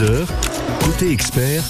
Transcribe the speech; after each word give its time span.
11h, 0.00 0.26
côté 0.82 1.10
expert, 1.10 1.62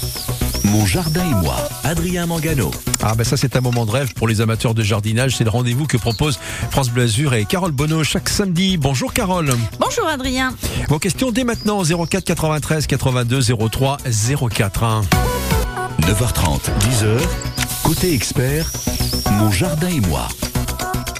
mon 0.63 0.85
jardin 0.85 1.21
et 1.29 1.35
moi, 1.43 1.55
Adrien 1.83 2.25
Mangano. 2.25 2.71
Ah 3.03 3.13
ben 3.13 3.25
ça 3.25 3.35
c'est 3.35 3.57
un 3.57 3.61
moment 3.61 3.85
de 3.85 3.91
rêve 3.91 4.13
pour 4.13 4.25
les 4.25 4.39
amateurs 4.39 4.73
de 4.73 4.83
jardinage, 4.83 5.35
c'est 5.35 5.43
le 5.43 5.49
rendez-vous 5.49 5.85
que 5.85 5.97
propose 5.97 6.39
France 6.69 6.89
Bleu 6.91 7.03
Azur 7.03 7.33
et 7.33 7.43
Carole 7.43 7.71
Bonneau 7.71 8.05
chaque 8.05 8.29
samedi. 8.29 8.77
Bonjour 8.77 9.11
Carole. 9.11 9.51
Bonjour 9.79 10.07
Adrien. 10.07 10.53
Vos 10.87 10.99
questions 10.99 11.31
dès 11.31 11.43
maintenant 11.43 11.83
04 11.83 12.23
93 12.23 12.87
82 12.87 13.41
03 13.69 13.97
04. 14.49 15.01
9h30, 15.99 16.59
10h, 16.79 17.19
côté 17.83 18.13
expert, 18.13 18.71
mon 19.39 19.51
jardin 19.51 19.89
et 19.89 19.99
moi. 20.07 20.29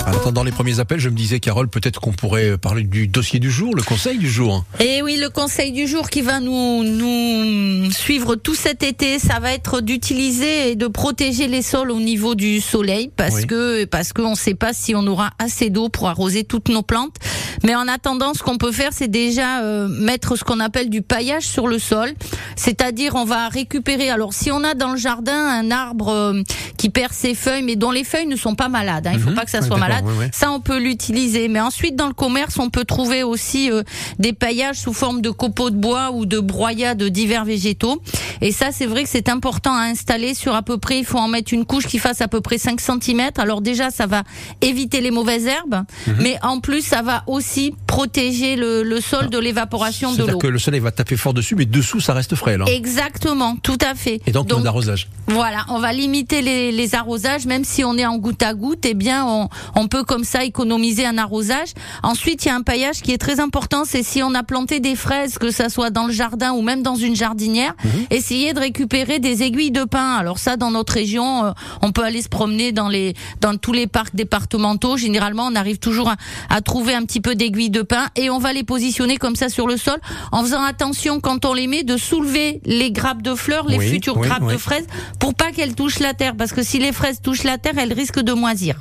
En 0.07 0.13
attendant 0.13 0.43
les 0.43 0.51
premiers 0.51 0.79
appels, 0.79 0.99
je 0.99 1.09
me 1.09 1.15
disais, 1.15 1.39
Carole, 1.39 1.67
peut-être 1.67 2.01
qu'on 2.01 2.11
pourrait 2.11 2.57
parler 2.57 2.83
du 2.83 3.07
dossier 3.07 3.39
du 3.39 3.51
jour, 3.51 3.75
le 3.75 3.83
conseil 3.83 4.17
du 4.17 4.29
jour. 4.29 4.65
Et 4.79 4.97
eh 4.97 5.01
oui, 5.01 5.17
le 5.21 5.29
conseil 5.29 5.71
du 5.71 5.87
jour 5.87 6.09
qui 6.09 6.21
va 6.21 6.39
nous, 6.39 6.83
nous 6.83 7.91
suivre 7.91 8.35
tout 8.35 8.55
cet 8.55 8.83
été, 8.83 9.19
ça 9.19 9.39
va 9.39 9.53
être 9.53 9.81
d'utiliser 9.81 10.71
et 10.71 10.75
de 10.75 10.87
protéger 10.87 11.47
les 11.47 11.61
sols 11.61 11.91
au 11.91 11.99
niveau 11.99 12.35
du 12.35 12.61
soleil, 12.61 13.11
parce 13.15 13.45
que 13.45 13.85
parce 13.85 14.11
qu'on 14.11 14.31
ne 14.31 14.35
sait 14.35 14.55
pas 14.55 14.73
si 14.73 14.95
on 14.95 15.05
aura 15.05 15.31
assez 15.39 15.69
d'eau 15.69 15.89
pour 15.89 16.09
arroser 16.09 16.43
toutes 16.43 16.69
nos 16.69 16.81
plantes. 16.81 17.15
Mais 17.63 17.75
en 17.75 17.87
attendant, 17.87 18.33
ce 18.33 18.41
qu'on 18.41 18.57
peut 18.57 18.71
faire, 18.71 18.91
c'est 18.91 19.07
déjà 19.07 19.61
euh, 19.61 19.87
mettre 19.87 20.35
ce 20.35 20.43
qu'on 20.43 20.59
appelle 20.59 20.89
du 20.89 21.01
paillage 21.01 21.43
sur 21.43 21.67
le 21.67 21.77
sol, 21.77 22.11
c'est-à-dire 22.55 23.15
on 23.15 23.25
va 23.25 23.49
récupérer. 23.49 24.09
Alors, 24.09 24.33
si 24.33 24.51
on 24.51 24.63
a 24.63 24.73
dans 24.73 24.91
le 24.91 24.97
jardin 24.97 25.33
un 25.33 25.69
arbre 25.69 26.09
euh, 26.09 26.41
qui 26.77 26.89
perd 26.89 27.13
ses 27.13 27.35
feuilles, 27.35 27.63
mais 27.63 27.75
dont 27.75 27.91
les 27.91 28.03
feuilles 28.03 28.25
ne 28.25 28.35
sont 28.35 28.55
pas 28.55 28.69
malades, 28.69 29.05
hein, 29.05 29.11
il 29.13 29.19
faut 29.19 29.29
mhm. 29.29 29.35
pas 29.35 29.45
que 29.45 29.51
ça 29.51 29.61
soit 29.61 29.77
malade, 29.77 29.90
ça 30.31 30.51
on 30.51 30.59
peut 30.59 30.79
l'utiliser. 30.79 31.47
Mais 31.47 31.59
ensuite, 31.59 31.95
dans 31.95 32.07
le 32.07 32.13
commerce, 32.13 32.57
on 32.59 32.69
peut 32.69 32.85
trouver 32.85 33.23
aussi 33.23 33.71
euh, 33.71 33.83
des 34.19 34.33
paillages 34.33 34.77
sous 34.77 34.93
forme 34.93 35.21
de 35.21 35.29
copeaux 35.29 35.69
de 35.69 35.75
bois 35.75 36.11
ou 36.11 36.25
de 36.25 36.39
broyats 36.39 36.95
de 36.95 37.09
divers 37.09 37.45
végétaux. 37.45 38.01
Et 38.41 38.51
ça, 38.51 38.71
c'est 38.71 38.85
vrai 38.85 39.03
que 39.03 39.09
c'est 39.09 39.29
important 39.29 39.73
à 39.73 39.83
installer 39.83 40.33
sur 40.33 40.55
à 40.55 40.61
peu 40.61 40.77
près, 40.77 40.99
il 40.99 41.05
faut 41.05 41.17
en 41.17 41.27
mettre 41.27 41.53
une 41.53 41.65
couche 41.65 41.87
qui 41.87 41.99
fasse 41.99 42.21
à 42.21 42.27
peu 42.27 42.41
près 42.41 42.57
5 42.57 42.79
cm. 42.79 43.31
Alors 43.37 43.61
déjà, 43.61 43.91
ça 43.91 44.07
va 44.07 44.23
éviter 44.61 45.01
les 45.01 45.11
mauvaises 45.11 45.45
herbes, 45.45 45.83
mhm. 46.07 46.15
mais 46.21 46.37
en 46.41 46.59
plus, 46.59 46.81
ça 46.81 47.01
va 47.01 47.23
aussi 47.27 47.75
protéger 47.87 48.55
le, 48.55 49.01
sol 49.01 49.29
de 49.29 49.37
l'évaporation 49.37 50.13
de 50.13 50.23
l'eau. 50.23 50.37
Que 50.37 50.47
le 50.47 50.59
soleil 50.59 50.79
va 50.79 50.91
taper 50.91 51.17
fort 51.17 51.33
dessus, 51.33 51.55
mais 51.55 51.65
dessous, 51.65 51.99
ça 51.99 52.13
reste 52.13 52.35
frais. 52.35 52.57
Là. 52.57 52.65
Exactement, 52.67 53.55
tout 53.57 53.77
à 53.81 53.95
fait. 53.95 54.21
Et 54.25 54.31
donc, 54.31 54.47
donc 54.47 54.63
l'arrosage 54.63 55.07
Voilà, 55.27 55.65
on 55.69 55.79
va 55.79 55.91
limiter 55.91 56.41
les, 56.41 56.71
les, 56.71 56.95
arrosages, 56.95 57.45
même 57.45 57.63
si 57.63 57.83
on 57.83 57.97
est 57.97 58.05
en 58.05 58.17
goutte 58.17 58.43
à 58.43 58.53
goutte, 58.53 58.85
eh 58.85 58.93
bien, 58.93 59.25
on, 59.25 59.49
on 59.75 59.80
peut 59.87 60.03
comme 60.03 60.23
ça 60.23 60.43
économiser 60.43 61.05
un 61.05 61.17
arrosage. 61.17 61.69
Ensuite, 62.03 62.45
il 62.45 62.49
y 62.49 62.51
a 62.51 62.55
un 62.55 62.61
paillage 62.61 63.01
qui 63.01 63.11
est 63.11 63.17
très 63.17 63.39
important, 63.39 63.83
c'est 63.85 64.03
si 64.03 64.23
on 64.23 64.33
a 64.33 64.43
planté 64.43 64.79
des 64.79 64.95
fraises, 64.95 65.37
que 65.37 65.51
ça 65.51 65.69
soit 65.69 65.89
dans 65.89 66.07
le 66.07 66.13
jardin 66.13 66.51
ou 66.53 66.61
même 66.61 66.83
dans 66.83 66.95
une 66.95 67.15
jardinière, 67.15 67.73
mhm. 67.83 67.91
essayer 68.09 68.53
de 68.53 68.59
récupérer 68.59 69.19
des 69.19 69.43
aiguilles 69.43 69.71
de 69.71 69.83
pin. 69.83 70.15
Alors 70.15 70.39
ça, 70.39 70.57
dans 70.57 70.71
notre 70.71 70.93
région, 70.93 71.45
euh, 71.45 71.51
on 71.81 71.91
peut 71.91 72.03
aller 72.03 72.21
se 72.21 72.29
promener 72.29 72.71
dans 72.71 72.89
les 72.89 73.13
dans 73.39 73.57
tous 73.57 73.73
les 73.73 73.87
parcs 73.87 74.15
départementaux. 74.15 74.97
Généralement, 74.97 75.47
on 75.47 75.55
arrive 75.55 75.79
toujours 75.79 76.09
à, 76.09 76.15
à 76.49 76.61
trouver 76.61 76.93
un 76.93 77.03
petit 77.03 77.21
peu 77.21 77.35
d'aiguilles 77.35 77.69
de 77.69 77.81
pin 77.81 78.07
et 78.15 78.29
on 78.29 78.39
va 78.39 78.53
les 78.53 78.63
positionner 78.63 79.17
comme 79.17 79.35
ça 79.35 79.49
sur 79.49 79.67
le 79.67 79.77
sol, 79.77 79.99
en 80.31 80.41
faisant 80.43 80.63
attention 80.63 81.19
quand 81.19 81.45
on 81.45 81.53
les 81.53 81.67
met 81.67 81.83
de 81.83 81.97
soulever 81.97 82.61
les 82.65 82.91
grappes 82.91 83.21
de 83.21 83.35
fleurs, 83.35 83.67
les 83.67 83.79
futures 83.79 84.19
grappes 84.19 84.47
de 84.47 84.57
fraises, 84.57 84.85
pour 85.19 85.33
pas 85.33 85.51
qu'elles 85.51 85.75
touchent 85.75 85.99
la 85.99 86.13
terre, 86.13 86.35
parce 86.35 86.51
que 86.51 86.63
si 86.63 86.79
les 86.79 86.91
fraises 86.91 87.21
touchent 87.21 87.43
la 87.43 87.57
terre, 87.57 87.77
elles 87.77 87.93
risquent 87.93 88.21
de 88.21 88.33
moisir. 88.33 88.79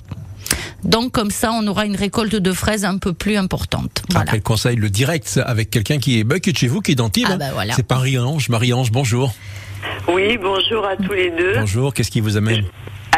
Donc 0.84 1.12
comme 1.12 1.30
ça, 1.30 1.52
on 1.52 1.66
aura 1.66 1.86
une 1.86 1.96
récolte 1.96 2.34
de 2.34 2.52
fraises 2.52 2.84
un 2.84 2.98
peu 2.98 3.12
plus 3.12 3.36
importante. 3.36 4.02
Voilà. 4.08 4.22
Après 4.22 4.36
le 4.36 4.42
conseil, 4.42 4.76
le 4.76 4.90
direct 4.90 5.40
avec 5.44 5.70
quelqu'un 5.70 5.98
qui 5.98 6.20
est, 6.20 6.24
bah, 6.24 6.40
qui 6.40 6.50
est 6.50 6.58
chez 6.58 6.68
vous, 6.68 6.80
qui 6.80 6.92
est 6.92 6.96
dentiste. 6.96 7.28
Ah, 7.30 7.36
bah, 7.36 7.50
voilà. 7.52 7.74
C'est 7.74 7.88
Marie-Ange. 7.88 8.48
Marie-Ange, 8.48 8.90
bonjour. 8.90 9.34
Oui, 10.08 10.36
bonjour 10.38 10.86
à 10.86 10.96
tous 10.96 11.12
les 11.12 11.30
deux. 11.30 11.54
Bonjour, 11.54 11.94
qu'est-ce 11.94 12.10
qui 12.10 12.20
vous 12.20 12.36
amène? 12.36 12.64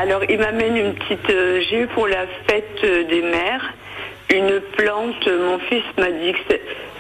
Alors, 0.01 0.23
il 0.29 0.39
m'amène 0.39 0.77
une 0.77 0.95
petite... 0.95 1.31
Euh, 1.31 1.61
j'ai 1.69 1.83
eu 1.83 1.87
pour 1.89 2.07
la 2.07 2.27
fête 2.47 2.79
euh, 2.85 3.05
des 3.08 3.23
mères 3.23 3.75
une 4.33 4.61
plante. 4.77 5.27
Mon 5.27 5.58
fils 5.58 5.85
m'a 5.98 6.11
dit 6.11 6.33
que 6.33 6.55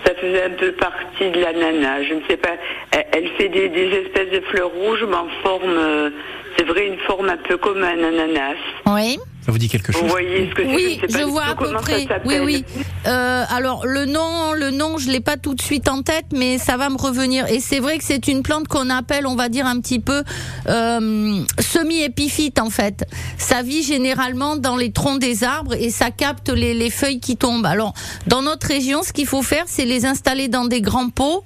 ça 0.04 0.14
faisait 0.20 0.44
un 0.44 0.50
peu 0.50 0.72
partie 0.72 1.30
de 1.30 1.40
l'ananas. 1.40 2.02
Je 2.08 2.14
ne 2.14 2.20
sais 2.28 2.36
pas. 2.36 2.56
Elle, 2.90 3.28
fait 3.38 3.48
des, 3.48 3.66
espèces 3.66 4.30
de 4.30 4.40
fleurs 4.50 4.70
rouges, 4.70 5.04
mais 5.08 5.16
en 5.16 5.28
forme... 5.42 5.76
Euh, 5.78 6.10
c'est 6.56 6.64
vrai, 6.64 6.86
une 6.86 6.98
forme 7.00 7.28
un 7.28 7.36
peu 7.36 7.56
comme 7.56 7.82
un 7.82 8.02
ananas. 8.02 8.56
Oui. 8.86 9.18
Ça 9.44 9.50
vous 9.50 9.58
dit 9.58 9.68
quelque 9.68 9.92
chose 9.92 10.02
Vous 10.02 10.08
voyez 10.08 10.48
ce 10.48 10.54
que 10.54 10.62
c'est 10.62 10.74
Oui, 10.74 11.00
je, 11.08 11.24
vois 11.24 11.46
à 11.46 11.54
peu 11.56 11.72
près. 11.72 12.06
Oui, 12.24 12.36
oui. 12.44 12.64
Euh, 13.06 13.44
alors 13.50 13.86
le 13.86 14.06
nom, 14.06 14.52
le 14.52 14.70
nom, 14.70 14.98
je 14.98 15.10
l'ai 15.10 15.18
pas 15.18 15.36
tout 15.36 15.54
de 15.54 15.60
suite 15.60 15.88
en 15.88 16.02
tête, 16.02 16.26
mais 16.32 16.58
ça 16.58 16.76
va 16.76 16.88
me 16.90 16.96
revenir. 16.96 17.48
Et 17.48 17.58
c'est 17.58 17.80
vrai 17.80 17.98
que 17.98 18.04
c'est 18.04 18.28
une 18.28 18.44
plante 18.44 18.68
qu'on 18.68 18.88
appelle, 18.88 19.26
on 19.26 19.34
va 19.34 19.48
dire 19.48 19.66
un 19.66 19.80
petit 19.80 19.98
peu 19.98 20.22
euh, 20.68 21.40
semi-épiphyte 21.58 22.60
en 22.60 22.70
fait. 22.70 23.04
Ça 23.36 23.62
vit 23.62 23.82
généralement 23.82 24.56
dans 24.56 24.76
les 24.76 24.92
troncs 24.92 25.20
des 25.20 25.42
arbres 25.42 25.74
et 25.74 25.90
ça 25.90 26.12
capte 26.12 26.48
les, 26.48 26.72
les 26.74 26.90
feuilles 26.90 27.20
qui 27.20 27.36
tombent. 27.36 27.66
Alors 27.66 27.94
dans 28.28 28.42
notre 28.42 28.68
région, 28.68 29.02
ce 29.02 29.12
qu'il 29.12 29.26
faut 29.26 29.42
faire, 29.42 29.64
c'est 29.66 29.86
les 29.86 30.06
installer 30.06 30.46
dans 30.46 30.66
des 30.66 30.80
grands 30.80 31.10
pots 31.10 31.42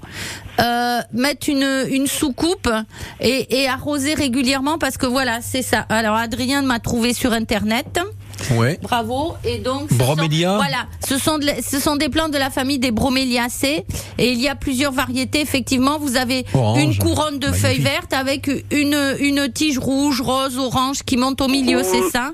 euh, 0.61 0.99
mettre 1.13 1.49
une, 1.49 1.85
une 1.89 2.07
soucoupe 2.07 2.69
et, 3.21 3.63
et 3.63 3.69
arroser 3.69 4.15
régulièrement 4.15 4.79
parce 4.79 4.97
que 4.97 5.07
voilà, 5.07 5.41
c'est 5.43 5.63
ça. 5.63 5.87
Alors 5.89 6.17
Adrien 6.17 6.63
m'a 6.63 6.79
trouvé 6.81 7.13
sur 7.13 7.33
internet. 7.33 8.01
Ouais. 8.51 8.79
Bravo. 8.83 9.35
Et 9.45 9.59
donc, 9.59 9.91
Bromélia. 9.95 10.57
voilà, 10.57 10.87
ce 11.07 11.17
sont 11.19 11.39
ce 11.63 11.81
sont 11.81 11.97
des 11.97 12.11
plantes 12.11 12.33
de 12.33 12.39
la 12.39 12.51
famille 12.51 12.79
des 12.79 12.91
broméliacées 12.91 13.85
et 14.19 14.31
il 14.31 14.41
y 14.41 14.49
a 14.49 14.55
plusieurs 14.55 14.93
variétés. 14.93 15.41
Effectivement, 15.41 15.99
vous 15.99 16.17
avez 16.17 16.45
une 16.77 16.97
couronne 16.99 17.39
de 17.39 17.47
feuilles 17.51 17.81
vertes 17.81 18.13
avec 18.13 18.51
une 18.71 19.17
une 19.21 19.51
tige 19.51 19.79
rouge, 19.79 20.21
rose, 20.21 20.59
orange 20.59 21.03
qui 21.05 21.17
monte 21.17 21.41
au 21.41 21.49
milieu, 21.49 21.83
c'est 21.83 22.03
ça 22.11 22.33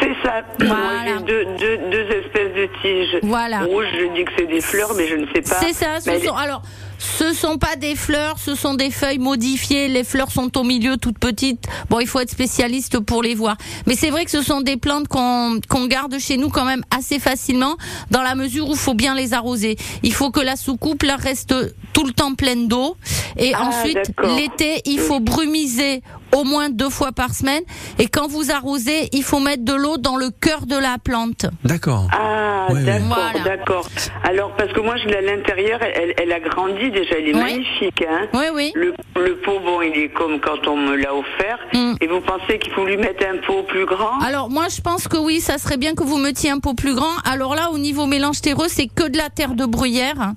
C'est 0.00 0.14
ça. 0.22 0.42
Voilà. 0.58 1.18
deux, 1.20 1.44
deux, 1.58 1.78
deux, 1.90 2.06
espèces 2.16 2.54
de 2.56 2.68
tiges 2.80 3.20
voilà. 3.22 3.60
rouges. 3.64 3.86
Je 3.92 4.14
dis 4.14 4.24
que 4.24 4.30
c'est 4.38 4.46
des 4.46 4.60
fleurs, 4.60 4.94
mais 4.96 5.06
je 5.06 5.16
ne 5.16 5.26
sais 5.34 5.42
pas. 5.42 5.60
C'est 5.60 5.74
ça. 5.74 6.00
Ce 6.00 6.24
sont, 6.26 6.34
alors, 6.34 6.62
ce 7.02 7.34
sont 7.34 7.58
pas 7.58 7.74
des 7.76 7.96
fleurs, 7.96 8.38
ce 8.38 8.54
sont 8.54 8.74
des 8.74 8.90
feuilles 8.90 9.18
modifiées. 9.18 9.88
Les 9.88 10.04
fleurs 10.04 10.30
sont 10.30 10.56
au 10.56 10.62
milieu, 10.62 10.96
toutes 10.96 11.18
petites. 11.18 11.66
Bon, 11.90 11.98
il 11.98 12.06
faut 12.06 12.20
être 12.20 12.30
spécialiste 12.30 13.00
pour 13.00 13.22
les 13.22 13.34
voir. 13.34 13.56
Mais 13.86 13.96
c'est 13.96 14.10
vrai 14.10 14.24
que 14.24 14.30
ce 14.30 14.40
sont 14.40 14.60
des 14.60 14.76
plantes 14.76 15.08
qu'on 15.08 15.58
qu'on 15.68 15.86
garde 15.86 16.18
chez 16.18 16.36
nous 16.36 16.48
quand 16.48 16.64
même 16.64 16.82
assez 16.96 17.18
facilement, 17.18 17.76
dans 18.10 18.22
la 18.22 18.34
mesure 18.34 18.68
où 18.68 18.72
il 18.72 18.78
faut 18.78 18.94
bien 18.94 19.14
les 19.14 19.34
arroser. 19.34 19.76
Il 20.04 20.14
faut 20.14 20.30
que 20.30 20.40
la 20.40 20.56
soucoupe 20.56 21.02
là 21.02 21.16
reste 21.16 21.54
tout 21.92 22.04
le 22.04 22.12
temps 22.12 22.34
pleine 22.34 22.68
d'eau. 22.68 22.96
Et 23.36 23.52
ah, 23.54 23.64
ensuite, 23.64 24.12
l'été, 24.36 24.82
il 24.86 24.98
faut 24.98 25.20
brumiser 25.20 26.02
au 26.32 26.44
moins 26.44 26.70
deux 26.70 26.90
fois 26.90 27.12
par 27.12 27.34
semaine. 27.34 27.62
Et 27.98 28.06
quand 28.06 28.26
vous 28.26 28.50
arrosez, 28.50 29.08
il 29.12 29.22
faut 29.22 29.40
mettre 29.40 29.64
de 29.64 29.74
l'eau 29.74 29.98
dans 29.98 30.16
le 30.16 30.30
cœur 30.30 30.66
de 30.66 30.76
la 30.76 30.96
plante. 31.02 31.46
D'accord. 31.64 32.08
Ah, 32.12 32.68
d'accord, 32.70 33.44
d'accord. 33.44 33.88
Alors, 34.24 34.54
parce 34.56 34.72
que 34.72 34.80
moi, 34.80 34.96
je 34.96 35.08
l'ai 35.08 35.16
à 35.16 35.20
l'intérieur, 35.20 35.80
elle, 35.82 36.14
elle, 36.16 36.32
a 36.32 36.40
grandi 36.40 36.90
déjà, 36.92 37.18
elle 37.18 37.28
est 37.28 37.32
magnifique. 37.32 38.04
Hein 38.08 38.28
oui, 38.32 38.44
oui. 38.54 38.72
Le, 38.74 38.94
le, 39.16 39.36
pot, 39.36 39.58
bon, 39.60 39.82
il 39.82 39.96
est 39.96 40.08
comme 40.08 40.40
quand 40.40 40.66
on 40.66 40.76
me 40.76 40.96
l'a 40.96 41.14
offert. 41.14 41.58
Mm. 41.74 41.94
Et 42.00 42.06
vous 42.06 42.20
pensez 42.20 42.58
qu'il 42.58 42.72
faut 42.72 42.84
lui 42.84 42.96
mettre 42.96 43.24
un 43.26 43.38
pot 43.38 43.62
plus 43.62 43.86
grand? 43.86 44.20
Alors, 44.20 44.50
moi, 44.50 44.66
je 44.68 44.80
pense 44.80 45.08
que 45.08 45.16
oui, 45.16 45.40
ça 45.40 45.58
serait 45.58 45.76
bien 45.76 45.94
que 45.94 46.04
vous 46.04 46.18
mettiez 46.18 46.50
un 46.50 46.58
pot 46.58 46.74
plus 46.74 46.94
grand. 46.94 47.16
Alors 47.24 47.54
là, 47.54 47.70
au 47.72 47.78
niveau 47.78 48.06
mélange 48.06 48.40
terreux, 48.40 48.68
c'est 48.68 48.86
que 48.86 49.08
de 49.08 49.16
la 49.16 49.30
terre 49.30 49.54
de 49.54 49.66
bruyère. 49.66 50.34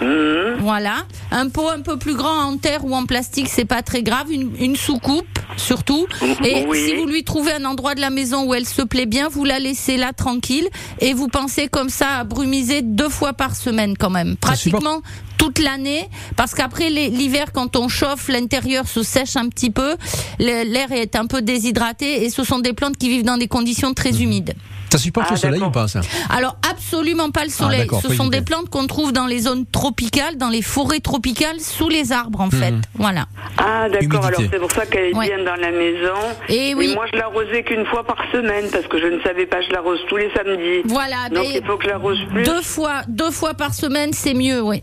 Mhm. 0.00 0.58
Voilà. 0.60 1.04
Un 1.30 1.48
pot 1.48 1.68
un 1.68 1.80
peu 1.80 1.96
plus 1.96 2.14
grand 2.14 2.44
en 2.44 2.56
terre 2.56 2.84
ou 2.84 2.94
en 2.94 3.06
plastique, 3.06 3.48
c'est 3.48 3.64
pas 3.64 3.82
très 3.82 4.02
grave. 4.02 4.30
Une, 4.30 4.76
soucoupe, 4.76 5.38
surtout. 5.56 6.06
Et 6.44 6.66
si 6.72 6.96
vous 6.96 7.06
lui 7.06 7.24
trouvez 7.24 7.52
un 7.52 7.64
endroit 7.64 7.94
de 7.94 8.00
la 8.00 8.10
maison 8.10 8.44
où 8.46 8.54
elle 8.54 8.66
se 8.66 8.82
plaît 8.82 9.06
bien, 9.06 9.28
vous 9.28 9.44
la 9.44 9.58
laissez 9.58 9.96
là 9.96 10.12
tranquille 10.12 10.68
et 11.00 11.12
vous 11.14 11.28
pensez 11.28 11.68
comme 11.68 11.88
ça 11.88 12.18
à 12.18 12.24
brumiser 12.24 12.82
deux 12.82 13.08
fois 13.08 13.32
par 13.32 13.56
semaine 13.56 13.96
quand 13.96 14.10
même. 14.10 14.36
Pratiquement 14.36 15.02
toute 15.38 15.58
l'année 15.58 16.06
parce 16.36 16.54
qu'après 16.54 16.90
l'hiver 16.90 17.46
quand 17.54 17.74
on 17.74 17.88
chauffe 17.88 18.28
l'intérieur 18.28 18.86
se 18.86 19.02
sèche 19.02 19.36
un 19.36 19.48
petit 19.48 19.70
peu 19.70 19.96
l'air 20.38 20.92
est 20.92 21.16
un 21.16 21.24
peu 21.24 21.40
déshydraté 21.40 22.24
et 22.24 22.28
ce 22.28 22.44
sont 22.44 22.58
des 22.58 22.74
plantes 22.74 22.98
qui 22.98 23.08
vivent 23.08 23.24
dans 23.24 23.38
des 23.38 23.48
conditions 23.48 23.94
très 23.94 24.12
mhm. 24.12 24.20
humides 24.20 24.54
ça 24.90 24.98
supporte 24.98 25.26
ah, 25.30 25.34
le 25.34 25.38
soleil 25.38 25.62
ou 25.62 25.70
pas 25.70 25.88
ça 25.88 26.00
Alors 26.30 26.56
absolument 26.70 27.30
pas 27.30 27.44
le 27.44 27.50
ah, 27.50 27.62
soleil. 27.64 27.88
Ce 28.02 28.14
sont 28.14 28.28
des 28.28 28.42
plantes 28.42 28.68
qu'on 28.70 28.86
trouve 28.86 29.12
dans 29.12 29.26
les 29.26 29.40
zones 29.40 29.66
tropicales, 29.66 30.36
dans 30.36 30.48
les 30.48 30.62
forêts 30.62 31.00
tropicales, 31.00 31.60
sous 31.60 31.88
les 31.88 32.12
arbres 32.12 32.40
en 32.40 32.46
mhm. 32.46 32.52
fait. 32.52 32.74
Voilà. 32.94 33.26
Ah 33.58 33.88
d'accord. 33.88 34.26
Alors 34.26 34.40
c'est 34.50 34.58
pour 34.58 34.70
ça 34.72 34.86
qu'elle 34.86 35.06
est 35.06 35.12
bien 35.12 35.44
dans 35.44 35.56
la 35.56 35.70
maison. 35.70 36.14
Et 36.48 36.74
oui. 36.74 36.94
moi 36.94 37.06
je 37.12 37.18
l'arrosais 37.18 37.62
qu'une 37.62 37.86
fois 37.86 38.04
par 38.04 38.18
semaine 38.32 38.66
parce 38.70 38.86
que 38.86 38.98
je 38.98 39.06
ne 39.06 39.20
savais 39.22 39.46
pas. 39.46 39.60
Je 39.62 39.70
l'arrose 39.70 40.00
tous 40.08 40.16
les 40.16 40.30
samedis. 40.34 40.82
Voilà. 40.86 41.28
Donc 41.30 41.46
il 41.54 41.64
faut 41.64 41.76
que 41.76 41.84
je 41.84 41.90
l'arrose 41.90 42.18
plus. 42.30 42.42
Deux 42.42 42.62
fois, 42.62 43.02
deux 43.08 43.30
fois 43.30 43.54
par 43.54 43.74
semaine, 43.74 44.12
c'est 44.12 44.34
mieux, 44.34 44.60
oui. 44.60 44.82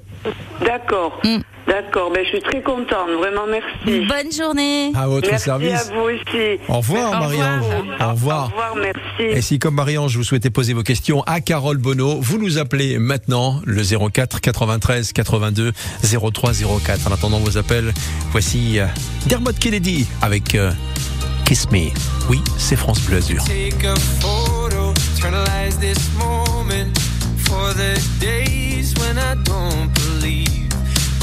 D'accord. 0.61 1.19
Mm. 1.23 1.39
D'accord, 1.67 2.11
ben, 2.13 2.23
je 2.23 2.29
suis 2.29 2.41
très 2.41 2.61
contente, 2.61 3.09
vraiment 3.19 3.45
merci. 3.45 4.05
Bonne 4.07 4.31
journée. 4.31 4.91
À 4.95 5.07
votre 5.07 5.27
merci 5.29 5.45
service. 5.45 5.73
à 5.73 5.93
vous 5.93 6.01
aussi. 6.01 6.59
Au 6.69 6.77
revoir, 6.77 7.19
Marie-Ange. 7.19 7.63
Au 7.99 8.11
revoir. 8.11 8.43
Au 8.43 8.47
revoir, 8.47 8.75
merci. 8.75 9.37
Et 9.37 9.41
si, 9.41 9.59
comme 9.59 9.75
Marie-Ange, 9.75 10.15
vous 10.15 10.23
souhaitez 10.23 10.49
poser 10.49 10.73
vos 10.73 10.83
questions 10.83 11.23
à 11.23 11.41
Carole 11.41 11.77
Bonneau, 11.77 12.19
vous 12.21 12.37
nous 12.37 12.57
appelez 12.57 12.97
maintenant 12.99 13.61
le 13.65 13.83
04 13.83 14.39
93 14.39 15.11
82 15.11 15.73
03 16.31 16.51
04. 16.85 17.07
En 17.07 17.13
attendant 17.13 17.39
vos 17.39 17.57
appels, 17.57 17.93
voici 18.31 18.79
euh, 18.79 18.85
Dermot 19.25 19.51
Kennedy 19.59 20.07
avec 20.21 20.55
euh, 20.55 20.71
Kiss 21.45 21.69
Me. 21.71 21.89
Oui, 22.29 22.41
c'est 22.57 22.77
France 22.77 23.01
Bleu 23.01 23.17
Azur. 23.17 23.43
take 23.43 23.85
a 23.85 23.95
photo, 24.21 24.93
eternalize 25.17 25.77
this 25.79 26.09
moment 26.17 26.97
for 27.37 27.73
the 27.73 27.99
days 28.19 28.93
when 28.99 29.17
I 29.17 29.35
don't. 29.43 30.06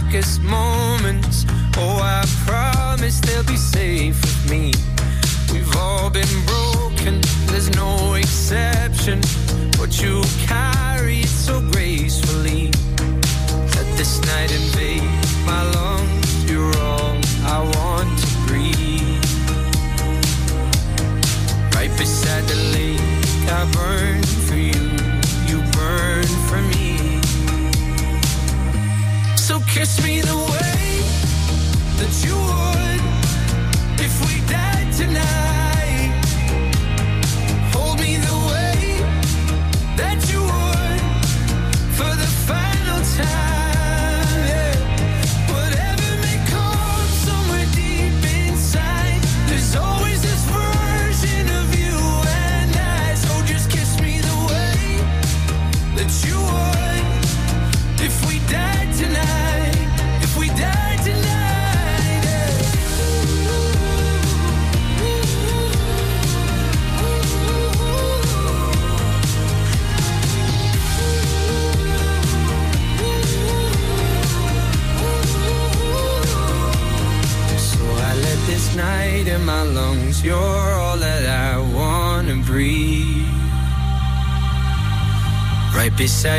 darkest 0.00 0.42
moments. 0.42 1.46
Oh, 1.76 1.98
I 2.02 2.24
promise 2.46 3.20
they'll 3.20 3.44
be 3.44 3.56
safe 3.56 4.20
with 4.20 4.50
me. 4.50 4.72
We've 5.52 5.76
all 5.76 6.10
been 6.10 6.34
broken, 6.46 7.20
there's 7.46 7.70
no 7.76 8.14
exception. 8.14 9.20
But 9.78 10.02
you 10.02 10.22
carry 10.46 11.20
it 11.20 11.28
so 11.28 11.60
gracefully. 11.60 11.83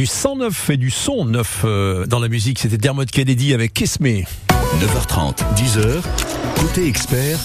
Du 0.00 0.06
109 0.06 0.70
et 0.70 0.76
du 0.78 0.88
son 0.88 1.26
neuf 1.26 1.60
euh, 1.66 2.06
dans 2.06 2.20
la 2.20 2.28
musique, 2.28 2.58
c'était 2.58 2.78
Dermot 2.78 3.04
Kennedy 3.04 3.52
avec 3.52 3.74
Kiss 3.74 4.00
Me. 4.00 4.22
9h30, 4.80 5.44
10h, 5.56 6.00
côté 6.58 6.86
expert, 6.86 7.38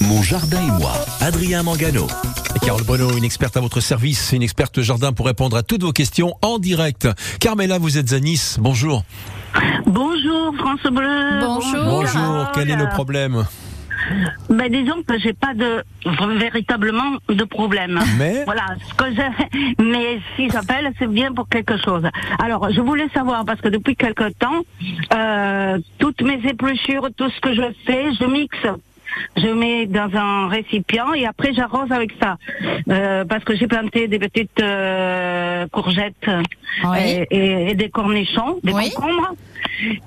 mon 0.00 0.22
jardin 0.22 0.66
et 0.66 0.70
moi, 0.80 0.94
Adrien 1.20 1.62
Mangano. 1.62 2.06
Et 2.56 2.60
Carole 2.60 2.84
Bonneau, 2.84 3.14
une 3.14 3.24
experte 3.24 3.58
à 3.58 3.60
votre 3.60 3.80
service, 3.80 4.32
une 4.32 4.42
experte 4.42 4.80
jardin 4.80 5.12
pour 5.12 5.26
répondre 5.26 5.54
à 5.54 5.62
toutes 5.62 5.82
vos 5.82 5.92
questions 5.92 6.34
en 6.40 6.58
direct. 6.58 7.08
Carmela, 7.40 7.76
vous 7.76 7.98
êtes 7.98 8.14
à 8.14 8.20
Nice, 8.20 8.56
bonjour. 8.58 9.04
Bonjour 9.84 10.54
France 10.56 10.90
Bleu. 10.90 11.40
Bonjour. 11.42 11.84
Bonjour, 11.84 12.52
quel 12.54 12.70
est 12.70 12.76
le 12.76 12.88
problème? 12.88 13.44
Ben 14.50 14.70
disons 14.70 15.02
que 15.02 15.18
j'ai 15.18 15.32
pas 15.32 15.54
de 15.54 15.82
véritablement 16.38 17.16
de 17.28 17.44
problème. 17.44 18.00
Mais 18.18 18.44
Voilà, 18.44 18.66
ce 18.88 18.94
que 18.94 19.04
j'ai, 19.14 19.74
mais 19.82 20.20
si 20.36 20.50
j'appelle, 20.50 20.92
c'est 20.98 21.06
bien 21.08 21.32
pour 21.32 21.48
quelque 21.48 21.76
chose. 21.78 22.04
Alors, 22.38 22.70
je 22.70 22.80
voulais 22.80 23.08
savoir 23.14 23.44
parce 23.44 23.60
que 23.60 23.68
depuis 23.68 23.96
quelque 23.96 24.28
temps, 24.38 24.62
euh, 25.14 25.78
toutes 25.98 26.22
mes 26.22 26.40
épluchures, 26.48 27.08
tout 27.16 27.30
ce 27.30 27.40
que 27.40 27.54
je 27.54 27.62
fais, 27.86 28.12
je 28.18 28.24
mixe. 28.24 28.66
Je 29.36 29.46
mets 29.48 29.84
dans 29.86 30.08
un 30.16 30.48
récipient 30.48 31.12
et 31.12 31.26
après 31.26 31.52
j'arrose 31.52 31.92
avec 31.92 32.12
ça 32.20 32.38
Euh, 32.88 33.24
parce 33.26 33.44
que 33.44 33.54
j'ai 33.54 33.66
planté 33.66 34.08
des 34.08 34.18
petites 34.18 34.58
euh, 34.62 35.66
courgettes 35.70 36.26
Oui. 36.84 36.98
et, 36.98 37.26
et- 37.30 37.70
et 37.70 37.74
des 37.74 37.90
cornichons, 37.90 38.58
des 38.64 38.72
Oui. 38.72 38.90
concombres 38.94 39.34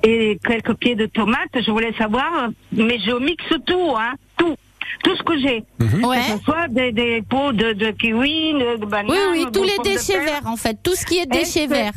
et 0.03 0.39
quelques 0.45 0.73
pieds 0.75 0.95
de 0.95 1.05
tomates. 1.05 1.55
Je 1.55 1.71
voulais 1.71 1.93
savoir, 1.97 2.49
mais 2.71 2.99
je 2.99 3.11
mixe 3.19 3.43
tout, 3.65 3.93
hein, 3.97 4.13
tout, 4.37 4.55
tout 5.03 5.15
ce 5.15 5.23
que 5.23 5.37
j'ai. 5.39 5.63
Ouais. 6.05 6.17
Que 6.17 6.37
ce 6.37 6.43
soit 6.43 6.67
des, 6.69 6.91
des 6.91 7.21
pots 7.21 7.51
de, 7.53 7.73
de 7.73 7.91
kiwi, 7.91 8.53
de, 8.53 8.77
de 8.77 8.85
bananes. 8.85 9.11
Oui, 9.11 9.17
oui, 9.31 9.45
tous 9.53 9.63
les 9.63 9.77
déchets 9.83 10.19
verts, 10.23 10.45
en 10.45 10.55
fait. 10.57 10.77
Tout 10.83 10.95
ce 10.95 11.05
qui 11.05 11.17
est 11.17 11.25
déchets 11.25 11.65
que- 11.65 11.71
verts. 11.73 11.93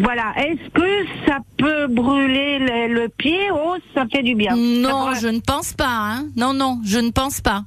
Voilà. 0.00 0.32
Est-ce 0.36 0.70
que 0.70 1.06
ça 1.26 1.38
peut 1.56 1.88
brûler 1.88 2.60
le, 2.60 2.94
le 3.02 3.08
pied? 3.08 3.50
Ou 3.50 3.76
ça 3.94 4.04
fait 4.12 4.22
du 4.22 4.36
bien 4.36 4.54
Non, 4.56 5.12
je 5.20 5.26
ne 5.26 5.40
pense 5.40 5.72
pas. 5.72 5.88
Hein. 5.88 6.26
Non, 6.36 6.52
non, 6.54 6.80
je 6.84 6.98
ne 7.00 7.10
pense 7.10 7.40
pas. 7.40 7.62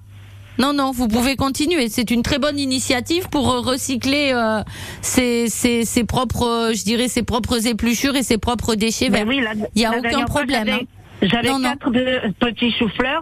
Non, 0.58 0.74
non, 0.74 0.92
vous 0.92 1.08
pouvez 1.08 1.36
continuer. 1.36 1.90
C'est 1.90 2.12
une 2.12 2.22
très 2.24 2.38
bonne 2.40 2.60
initiative 2.60 3.30
pour 3.30 3.52
euh, 3.52 3.60
recycler 3.62 4.32
euh, 4.34 4.62
ses, 5.02 5.48
ses, 5.50 5.86
ses 5.86 6.04
propres, 6.04 6.46
euh, 6.48 6.74
je 6.74 6.84
dirais, 6.84 7.08
ses 7.08 7.24
propres 7.24 7.66
épluchures 7.68 8.16
et 8.16 8.24
ses 8.24 8.38
propres 8.38 8.76
déchets 8.76 9.10
verts. 9.10 9.26
oui, 9.28 9.40
la- 9.42 9.54
Il 9.76 9.82
y 9.82 9.86
a 9.86 9.90
aucun 9.92 10.02
dernière 10.02 10.28
fois, 10.28 10.42
problème, 10.42 10.66
j'avais- 10.66 11.50
hein. 11.50 11.62
Quatre 11.62 11.92
de- 11.92 12.34
petits 12.40 12.72
choux-fleurs, 12.80 13.22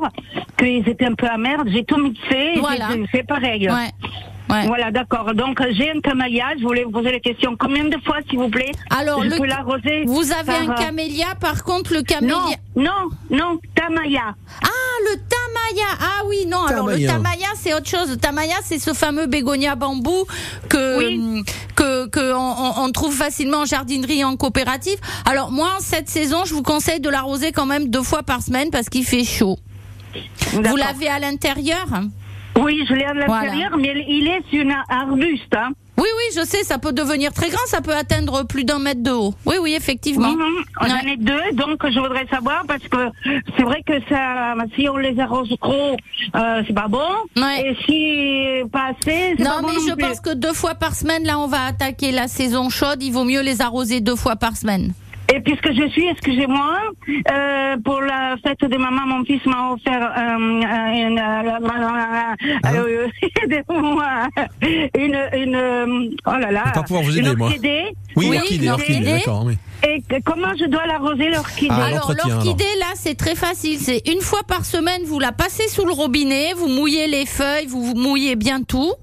qu'ils 0.57 0.87
étaient 0.87 1.05
un 1.05 1.15
peu 1.15 1.27
amers. 1.27 1.63
J'ai 1.67 1.83
tout 1.83 1.97
mixé. 1.97 2.53
et 2.55 2.59
Voilà. 2.59 2.87
j'ai 2.93 3.05
fait 3.07 3.23
pareil. 3.23 3.69
Ouais. 3.69 3.89
Ouais. 4.49 4.65
Voilà, 4.65 4.89
d'accord. 4.89 5.35
Donc, 5.35 5.61
j'ai 5.73 5.91
un 5.91 5.99
camélia. 5.99 6.45
Je 6.57 6.63
voulais 6.63 6.83
vous 6.85 6.89
poser 6.91 7.11
la 7.11 7.19
question. 7.19 7.55
Combien 7.59 7.83
de 7.83 7.97
fois, 8.03 8.17
s'il 8.27 8.39
vous 8.39 8.49
plaît 8.49 8.71
Alors, 8.89 9.21
je 9.23 9.29
le- 9.29 9.37
peux 9.37 9.45
l'arroser 9.45 10.05
Vous 10.07 10.31
avez 10.31 10.45
par, 10.45 10.61
un 10.61 10.69
euh, 10.71 10.85
camélia, 10.85 11.35
par 11.39 11.63
contre, 11.63 11.93
le 11.93 12.01
camélia. 12.01 12.35
Non, 12.75 12.83
non, 12.83 13.09
non, 13.37 13.59
tamaya. 13.75 14.33
Ah, 14.63 14.67
le 15.11 15.19
tamaya. 15.53 15.87
Ah 15.99 16.23
oui, 16.27 16.45
non. 16.47 16.63
Alors, 16.65 16.87
le 16.87 17.05
Tamaya. 17.05 17.47
c'est 17.55 17.73
autre 17.73 17.87
chose. 17.87 18.09
Le 18.09 18.17
tamaya, 18.17 18.55
c'est 18.63 18.79
ce 18.79 18.93
fameux 18.93 19.27
bégonia 19.27 19.75
bambou 19.75 20.25
que, 20.67 20.97
Oui. 20.99 21.43
que, 21.75 22.07
que 22.07 22.33
on, 22.33 22.91
trouve 22.91 23.13
facilement 23.15 23.59
en 23.61 23.65
jardinerie 23.65 24.19
et 24.19 24.23
en 24.23 24.35
coopérative. 24.35 24.97
Alors, 25.25 25.51
moi, 25.51 25.69
en 25.77 25.81
cette 25.81 26.09
saison, 26.09 26.45
je 26.45 26.53
vous 26.53 26.63
conseille 26.63 26.99
de 26.99 27.09
l'arroser 27.09 27.51
quand 27.51 27.65
même 27.65 27.89
deux 27.89 28.03
fois 28.03 28.23
par 28.23 28.41
semaine 28.41 28.69
parce 28.71 28.89
qu'il 28.89 29.05
fait 29.05 29.23
chaud. 29.23 29.57
Vous 30.53 30.75
l'avez 30.75 31.07
à 31.07 31.19
l'intérieur? 31.19 31.85
Oui, 32.59 32.83
je 32.89 32.93
l'ai 32.93 33.05
à 33.05 33.13
l'intérieur, 33.13 33.77
mais 33.77 33.93
il 34.07 34.27
est 34.27 34.43
sur 34.49 34.65
un 34.65 34.83
arbuste. 34.89 35.53
Hein. 35.55 35.69
Oui, 35.99 36.07
oui, 36.17 36.23
je 36.41 36.45
sais, 36.45 36.63
ça 36.63 36.77
peut 36.77 36.93
devenir 36.93 37.33
très 37.33 37.49
grand, 37.49 37.65
ça 37.67 37.81
peut 37.81 37.93
atteindre 37.95 38.43
plus 38.45 38.63
d'un 38.63 38.79
mètre 38.79 39.03
de 39.03 39.11
haut. 39.11 39.33
Oui, 39.45 39.55
oui, 39.61 39.73
effectivement. 39.75 40.33
J'en 40.81 40.85
Ouais. 40.87 41.13
ai 41.13 41.17
deux, 41.17 41.51
donc 41.53 41.79
je 41.91 41.99
voudrais 41.99 42.25
savoir 42.27 42.63
parce 42.67 42.83
que 42.83 43.09
c'est 43.57 43.63
vrai 43.63 43.83
que 43.85 43.93
ça, 44.07 44.55
si 44.75 44.87
on 44.87 44.97
les 44.97 45.19
arrose 45.19 45.53
trop, 45.61 45.97
euh, 46.35 46.63
c'est 46.65 46.73
pas 46.73 46.87
bon. 46.87 46.99
Ouais. 47.35 47.71
Et 47.71 47.75
si 47.85 48.69
pas 48.71 48.91
assez, 48.91 49.35
c'est 49.37 49.43
Non, 49.43 49.49
pas 49.57 49.61
bon 49.61 49.67
mais 49.73 49.79
je 49.89 49.93
pense 49.93 50.21
que 50.21 50.33
deux 50.33 50.53
fois 50.53 50.75
par 50.75 50.95
semaine, 50.95 51.23
là, 51.25 51.37
on 51.39 51.47
va 51.47 51.65
attaquer 51.65 52.11
la 52.11 52.27
saison 52.27 52.69
chaude. 52.69 53.03
Il 53.03 53.11
vaut 53.11 53.25
mieux 53.25 53.41
les 53.41 53.61
arroser 53.61 53.99
deux 53.99 54.15
fois 54.15 54.35
par 54.37 54.55
semaine. 54.55 54.93
Et 55.31 55.39
puisque 55.41 55.71
je 55.73 55.87
suis, 55.89 56.07
excusez-moi, 56.07 56.77
euh, 57.31 57.77
pour 57.83 58.01
la 58.01 58.35
fête 58.43 58.61
de 58.61 58.77
maman, 58.77 59.01
mon 59.05 59.23
fils 59.25 59.45
m'a 59.45 59.71
offert 59.73 60.11
euh, 60.17 60.37
une, 60.37 61.19
Hein 61.19 61.43
euh, 61.45 63.07
euh, 63.69 64.27
une, 64.97 65.15
une, 65.33 65.55
euh, 65.55 66.09
oh 66.25 66.31
là 66.31 66.51
là, 66.51 66.61
Je 66.65 66.69
vais 66.69 66.73
pas 66.73 66.83
pouvoir 66.83 67.03
vous 67.03 67.17
une 67.17 67.25
aider, 67.25 67.35
moi. 67.35 67.47
orchidée. 67.47 67.83
Oui, 68.15 68.27
Oui, 68.29 68.37
orchidée, 68.37 68.65
une 68.65 68.71
orchidée, 68.71 68.93
orchidée. 68.93 69.11
d'accord, 69.19 69.43
oui. 69.45 69.57
Et 69.87 70.03
comment 70.25 70.51
je 70.59 70.65
dois 70.65 70.85
l'arroser 70.87 71.29
l'orchidée 71.29 71.67
Ah, 71.71 71.85
alors, 71.85 72.11
l'orchidée, 72.25 72.63
là, 72.79 72.87
c'est 72.95 73.15
très 73.15 73.35
facile. 73.35 73.77
C'est 73.79 74.01
une 74.11 74.21
fois 74.21 74.41
par 74.47 74.65
semaine, 74.65 75.03
vous 75.05 75.19
la 75.19 75.31
passez 75.31 75.67
sous 75.69 75.85
le 75.85 75.91
robinet, 75.93 76.53
vous 76.53 76.67
mouillez 76.67 77.07
les 77.07 77.25
feuilles, 77.25 77.67
vous, 77.67 77.83
vous 77.83 77.95
mouillez 77.95 78.35
bien 78.35 78.61
tout. 78.63 78.93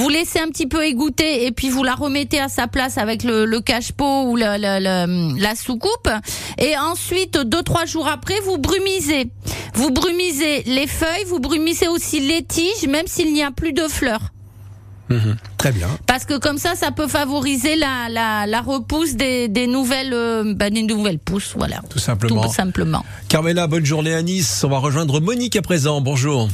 Vous 0.00 0.08
laissez 0.08 0.38
un 0.38 0.48
petit 0.48 0.66
peu 0.66 0.86
égoutter 0.86 1.44
et 1.44 1.52
puis 1.52 1.68
vous 1.68 1.84
la 1.84 1.94
remettez 1.94 2.40
à 2.40 2.48
sa 2.48 2.66
place 2.66 2.96
avec 2.96 3.22
le, 3.22 3.44
le 3.44 3.60
cache-pot 3.60 4.30
ou 4.30 4.36
la 4.36 5.54
soucoupe. 5.54 6.08
Et 6.56 6.74
ensuite, 6.78 7.36
deux 7.36 7.62
trois 7.62 7.84
jours 7.84 8.08
après, 8.08 8.40
vous 8.46 8.56
brumisez. 8.56 9.30
Vous 9.74 9.90
brumisez 9.90 10.62
les 10.62 10.86
feuilles, 10.86 11.24
vous 11.26 11.38
brumisez 11.38 11.86
aussi 11.86 12.18
les 12.18 12.42
tiges, 12.42 12.88
même 12.88 13.06
s'il 13.06 13.34
n'y 13.34 13.42
a 13.42 13.50
plus 13.50 13.74
de 13.74 13.82
fleurs. 13.88 14.30
Mhm. 15.10 15.36
Très 15.58 15.72
bien. 15.72 15.88
Parce 16.06 16.24
que 16.24 16.38
comme 16.38 16.56
ça, 16.56 16.76
ça 16.76 16.92
peut 16.92 17.08
favoriser 17.08 17.76
la, 17.76 18.08
la, 18.08 18.46
la 18.46 18.60
repousse 18.62 19.16
des, 19.16 19.48
des 19.48 19.66
nouvelles, 19.66 20.14
euh, 20.14 20.54
bah, 20.56 20.70
des 20.70 20.82
nouvelles 20.82 21.18
pousses, 21.18 21.52
voilà. 21.58 21.82
Tout 21.90 21.98
simplement. 21.98 22.44
Tout 22.44 22.52
simplement. 22.52 23.04
Carmela, 23.28 23.66
bonne 23.66 23.84
journée 23.84 24.14
à 24.14 24.22
Nice. 24.22 24.64
On 24.64 24.70
va 24.70 24.78
rejoindre 24.78 25.20
Monique 25.20 25.56
à 25.56 25.62
présent. 25.62 26.00
Bonjour. 26.00 26.48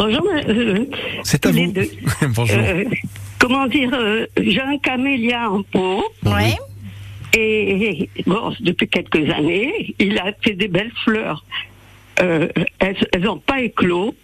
Bonjour, 0.00 0.26
euh, 0.48 0.86
C'est 1.24 1.44
à 1.44 1.50
les 1.52 1.66
vous. 1.66 1.72
deux. 1.72 1.90
Bonjour. 2.34 2.56
Euh, 2.58 2.84
comment 3.38 3.66
dire, 3.66 3.90
euh, 3.92 4.24
j'ai 4.40 4.62
un 4.62 4.78
camélia 4.78 5.50
en 5.50 5.62
pot 5.62 6.02
Ouais. 6.24 6.56
et 7.36 8.08
bon, 8.26 8.54
depuis 8.60 8.88
quelques 8.88 9.28
années, 9.30 9.94
il 9.98 10.18
a 10.18 10.32
fait 10.42 10.54
des 10.54 10.68
belles 10.68 10.92
fleurs. 11.04 11.44
Euh, 12.22 12.48
elles 12.78 12.96
n'ont 13.20 13.36
pas 13.38 13.60
éclos, 13.60 14.14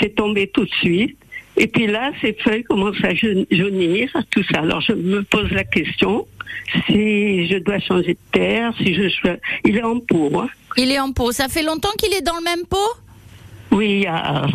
c'est 0.00 0.14
tombé 0.14 0.46
tout 0.48 0.64
de 0.64 0.74
suite. 0.80 1.18
Et 1.58 1.66
puis 1.66 1.86
là, 1.88 2.12
ces 2.22 2.32
feuilles 2.32 2.62
commencent 2.64 3.04
à 3.04 3.12
jaunir, 3.14 4.08
tout 4.30 4.42
ça. 4.50 4.60
Alors 4.60 4.80
je 4.80 4.92
me 4.94 5.22
pose 5.24 5.50
la 5.50 5.64
question 5.64 6.26
si 6.86 7.46
je 7.48 7.58
dois 7.58 7.80
changer 7.80 8.14
de 8.14 8.18
terre, 8.38 8.72
si 8.78 8.94
je 8.94 9.02
Il 9.66 9.76
est 9.76 9.82
en 9.82 10.00
pot, 10.00 10.30
hein. 10.40 10.48
Il 10.78 10.90
est 10.90 10.98
en 10.98 11.12
pot. 11.12 11.32
Ça 11.32 11.48
fait 11.48 11.62
longtemps 11.62 11.92
qu'il 11.98 12.14
est 12.14 12.22
dans 12.22 12.36
le 12.38 12.44
même 12.44 12.64
pot 12.66 12.78
Oui, 13.72 13.88
il 13.90 14.02
y 14.02 14.06
a, 14.06 14.46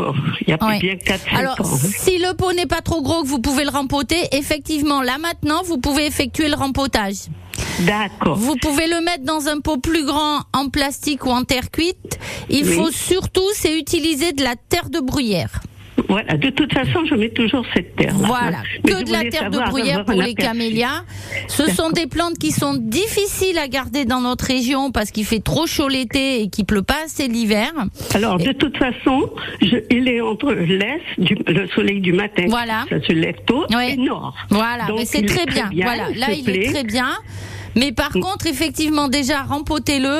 il 0.42 0.50
y 0.50 0.54
a 0.54 0.58
plus 0.58 0.68
Ouais. 0.68 0.80
bien 0.80 0.96
4-5 0.96 1.36
Alors, 1.38 1.60
ans. 1.62 1.64
hein. 1.74 1.90
si 1.98 2.18
le 2.20 2.34
pot 2.36 2.54
n'est 2.54 2.66
pas 2.68 2.82
trop 2.82 3.02
gros, 3.02 3.24
que 3.24 3.28
vous 3.28 3.40
pouvez 3.42 3.64
le 3.64 3.72
rempoter, 3.72 4.18
effectivement, 4.34 5.02
là 5.02 5.18
maintenant, 5.18 5.62
vous 5.66 5.80
pouvez 5.80 6.06
effectuer 6.06 6.48
le 6.50 6.56
rempotage. 6.56 7.16
D'accord. 7.82 8.38
Vous 8.38 8.56
pouvez 8.56 8.88
le 8.88 9.02
mettre 9.02 9.24
dans 9.24 9.48
un 9.48 9.60
pot 9.60 9.78
plus 9.78 10.06
grand 10.06 10.42
en 10.54 10.70
plastique 10.70 11.26
ou 11.26 11.30
en 11.30 11.44
terre 11.44 11.70
cuite. 11.72 12.20
Il 12.50 12.66
Oui. 12.66 12.76
faut 12.76 12.92
surtout, 12.92 13.48
c'est 13.54 13.78
utiliser 13.78 14.32
de 14.34 14.44
la 14.44 14.56
terre 14.56 14.90
de 14.90 15.00
bruyère. 15.00 15.62
Voilà, 16.10 16.38
de 16.38 16.50
toute 16.50 16.74
façon, 16.74 17.06
je 17.10 17.16
mets 17.16 17.30
toujours 17.30 17.66
cette 17.74 17.96
terre. 17.96 18.14
-là. 18.16 18.26
Voilà, 18.28 18.58
Mais 18.86 18.92
que 18.92 19.04
de 19.04 19.12
la 19.12 19.26
terre 19.30 19.50
de 19.52 19.60
bruyère 19.60 20.06
pour 20.06 20.22
les 20.22 20.34
camélias. 20.36 21.04
Ce 21.48 21.66
sont 21.70 21.90
des 21.90 22.08
plantes 22.08 22.38
qui 22.40 22.52
sont 22.52 22.76
difficiles 22.76 23.58
à 23.58 23.68
garder 23.68 24.06
dans 24.06 24.22
notre 24.22 24.46
région 24.46 24.92
parce 24.92 25.12
qu'il 25.12 25.26
fait 25.26 25.40
trop 25.44 25.68
chaud 25.68 25.88
l'été 25.90 26.42
et 26.42 26.50
qu'il 26.50 26.66
pleut 26.66 26.82
pas 26.82 27.02
assez 27.06 27.28
l'hiver. 27.28 27.72
Alors, 28.16 28.38
de 28.38 28.52
toute 28.54 28.78
façon, 28.78 29.30
je- 29.62 29.84
il 29.92 30.08
est 30.08 30.22
entre 30.22 30.54
l'est, 30.54 31.02
du- 31.18 31.38
le 31.48 31.68
soleil 31.76 32.00
du 32.02 32.14
matin, 32.14 32.46
Voilà. 32.48 32.86
ça 32.90 33.02
se 33.06 33.12
lève 33.12 33.36
tôt, 33.46 33.66
et 33.70 33.98
nord. 33.98 34.34
Voilà, 34.50 34.86
Donc, 34.88 35.00
mais 35.00 35.06
c'est 35.06 35.24
très 35.26 35.46
très 35.46 35.54
bien. 35.62 35.68
bien, 35.70 35.86
Voilà, 35.86 36.06
il 36.12 36.20
là 36.20 36.28
il 36.32 36.50
est 36.50 36.72
très 36.72 36.84
bien. 36.84 37.10
Mais 37.76 37.92
par 37.92 38.16
Mm. 38.16 38.22
contre, 38.22 38.48
effectivement, 38.48 39.08
déjà 39.08 39.44
rempotez-le. 39.44 40.18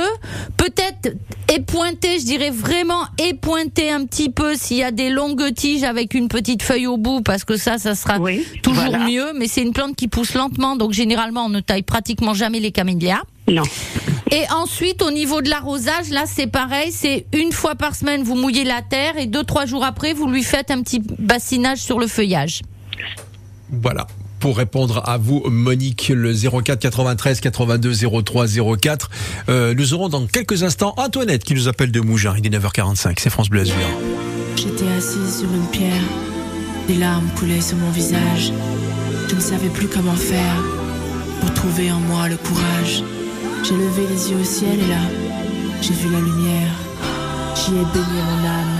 Peut-être 0.58 1.16
épointer, 1.54 2.20
je 2.20 2.26
dirais 2.26 2.50
vraiment 2.50 3.04
épointer 3.18 3.90
un 3.90 4.06
petit 4.06 4.30
peu 4.30 4.56
s'il 4.56 4.78
y 4.78 4.84
a 4.84 4.92
des 4.92 5.10
longues 5.10 5.54
tiges 5.54 5.84
avec 5.84 6.14
une 6.14 6.28
petite 6.28 6.62
feuille 6.64 6.88
au 6.88 6.98
bout, 6.98 7.22
parce 7.22 7.44
que 7.44 7.58
ça, 7.58 7.78
ça 7.78 7.96
sera 7.96 8.20
Oui, 8.20 8.46
toujours 8.64 8.84
voilà. 8.84 9.06
mieux. 9.06 9.34
Mais 9.36 9.48
c'est 9.48 9.62
une 9.62 9.74
plante 9.74 9.96
qui 9.96 10.08
pousse 10.08 10.34
lentement, 10.34 10.76
donc 10.76 10.94
généralement 10.94 11.46
on 11.46 11.50
ne 11.50 11.60
taille 11.60 11.84
pratiquement 11.84 12.34
jamais 12.34 12.60
les 12.60 12.72
camélias. 12.72 13.22
Non. 13.48 13.64
Et 14.32 14.44
ensuite, 14.54 15.02
au 15.02 15.12
niveau 15.12 15.42
de 15.42 15.50
l'arrosage, 15.50 16.10
là, 16.10 16.24
c'est 16.26 16.48
pareil. 16.48 16.92
C'est 16.92 17.26
une 17.34 17.54
fois 17.54 17.76
par 17.76 17.96
semaine, 17.96 18.24
vous 18.24 18.36
mouillez 18.36 18.66
la 18.66 18.82
terre 18.82 19.18
et 19.18 19.26
deux, 19.26 19.44
trois 19.46 19.66
jours 19.66 19.86
après, 19.86 20.14
vous 20.14 20.28
lui 20.28 20.44
faites 20.44 20.70
un 20.70 20.82
petit 20.82 21.02
bassinage 21.18 21.78
sur 21.78 21.98
le 21.98 22.08
feuillage. 22.08 22.62
Voilà. 23.72 24.06
Pour 24.40 24.58
répondre 24.58 25.02
à 25.06 25.18
vous, 25.18 25.44
Monique, 25.50 26.12
le 26.14 26.34
04 26.34 26.80
93 26.80 27.40
82 27.40 27.94
03 28.24 28.46
04. 28.80 29.10
Euh, 29.50 29.74
nous 29.74 29.94
aurons 29.94 30.10
dans 30.10 30.26
quelques 30.28 30.64
instants 30.64 30.94
Antoinette 30.98 31.44
qui 31.44 31.56
nous 31.56 31.68
appelle 31.68 31.92
de 31.92 32.00
Mougins. 32.00 32.36
Il 32.38 32.46
est 32.46 32.58
9h45. 32.58 33.16
C'est 33.18 33.30
France 33.30 33.50
Bleu. 33.50 33.64
J'étais 34.56 34.88
assise 34.98 35.40
sur 35.40 35.52
une 35.52 35.68
pierre, 35.72 36.04
des 36.88 36.96
larmes 36.96 37.28
coulaient 37.38 37.62
sur 37.62 37.78
mon 37.78 37.90
visage. 37.92 38.52
Je 39.30 39.36
ne 39.36 39.42
savais 39.42 39.70
plus 39.70 39.88
comment 39.88 40.16
faire 40.16 40.64
pour 41.42 41.54
trouver 41.54 41.92
en 41.92 42.00
moi 42.00 42.28
le 42.28 42.38
courage. 42.38 43.04
J'ai 43.64 43.76
levé 43.76 44.04
les 44.10 44.32
yeux 44.32 44.38
au 44.38 44.44
ciel 44.44 44.80
et 44.80 44.88
là, 44.88 45.02
j'ai 45.82 45.94
vu 45.94 46.12
la 46.12 46.20
lumière. 46.20 46.74
J'y 47.56 47.72
ai 47.72 47.86
baigné 47.94 48.22
mon 48.24 48.48
âme. 48.48 48.77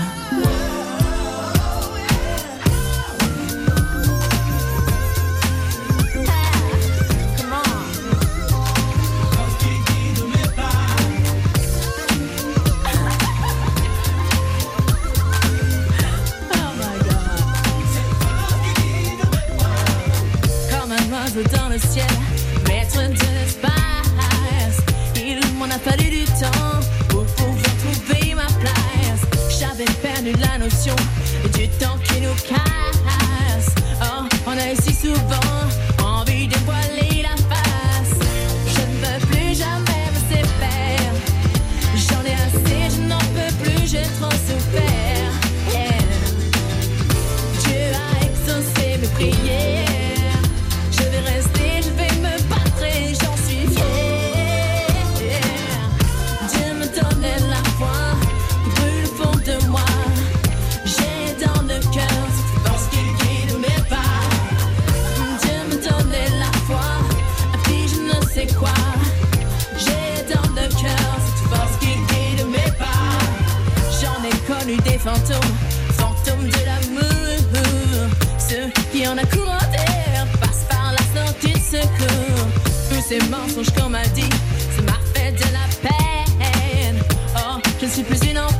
des 74.76 74.98
fantômes, 74.98 75.54
fantômes 75.96 76.46
de 76.46 76.64
l'amour. 76.66 78.10
Ceux 78.38 78.70
qui 78.92 79.06
en 79.06 79.16
a 79.16 79.24
d'air 79.24 80.26
passent 80.40 80.66
par 80.68 80.92
la 80.92 81.22
sortie 81.22 81.52
de 81.52 81.58
secours. 81.58 82.46
Tous 82.90 83.02
ces 83.08 83.18
mensonges 83.30 83.74
qu'on 83.74 83.88
m'a 83.88 84.04
dit, 84.08 84.28
ça 84.76 84.82
m'a 84.82 84.98
fait 85.14 85.32
de 85.32 85.44
la 85.52 85.88
peine. 85.88 87.02
Oh, 87.36 87.58
je 87.80 87.86
ne 87.86 87.90
suis 87.90 88.02
plus 88.02 88.30
une 88.30 88.38
enfant. 88.38 88.57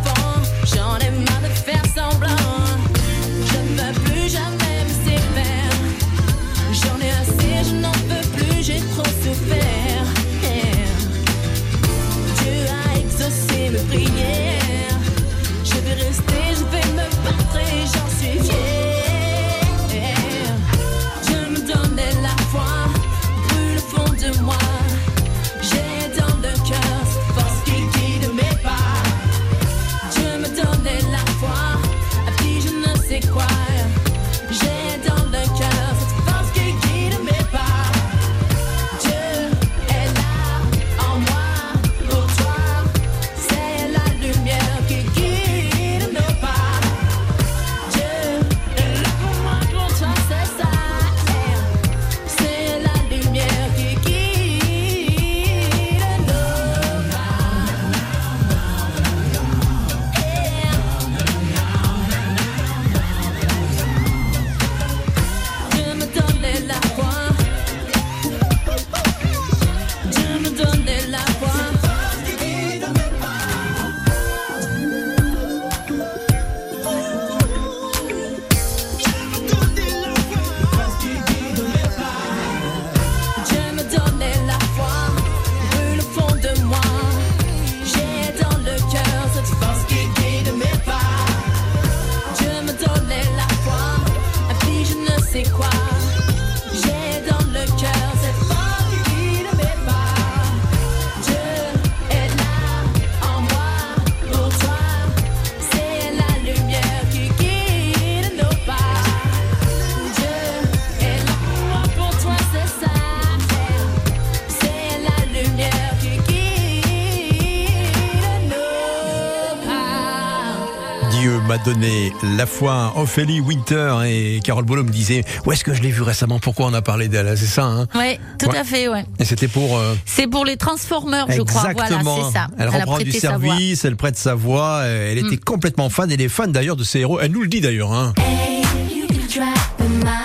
M'a 121.49 121.59
donné 121.59 122.13
la 122.37 122.45
foi. 122.47 122.93
Ophélie 122.97 123.41
Winter 123.41 123.95
et 124.07 124.41
Carole 124.45 124.65
Bolo 124.65 124.85
me 124.85 124.91
disaient 124.91 125.25
où 125.47 125.53
est-ce 125.53 125.65
que 125.65 125.73
je 125.73 125.81
l'ai 125.83 125.91
vu 125.91 126.03
récemment? 126.03 126.39
Pourquoi 126.39 126.67
on 126.67 126.75
a 126.75 126.83
parlé 126.83 127.09
d'elle? 127.09 127.37
C'est 127.39 127.47
ça, 127.47 127.65
hein? 127.65 127.87
Ouais, 127.95 128.21
tout 128.39 128.51
Ouais. 128.51 128.59
à 128.59 128.65
fait, 128.65 128.87
ouais. 128.89 129.05
Et 129.19 129.25
c'était 129.25 129.49
pour. 129.49 129.79
euh, 129.79 129.95
C'est 130.05 130.27
pour 130.27 130.45
les 130.45 130.57
transformeurs, 130.59 131.27
je 131.31 131.41
crois. 131.43 131.71
Exactement. 131.71 132.15
Voilà, 132.17 132.29
c'est 132.29 132.33
ça. 132.39 132.47
Elle 132.59 132.69
reprend 132.69 132.99
du 132.99 133.13
service, 133.13 133.85
elle 133.85 133.97
prête 133.97 134.19
sa 134.19 134.35
voix. 134.35 134.81
euh, 134.83 135.11
Elle 135.13 135.19
était 135.19 135.37
Mm. 135.37 135.41
complètement 135.41 135.89
fan. 135.89 136.11
Elle 136.13 136.21
est 136.21 136.29
fan 136.29 136.53
d'ailleurs 136.53 136.77
de 136.77 136.85
ses 136.85 137.01
héros. 137.01 137.19
Elle 137.21 137.33
nous 137.33 137.43
le 137.43 137.49
dit 137.49 137.61
d'ailleurs. 137.63 137.93
Hein. 137.93 138.13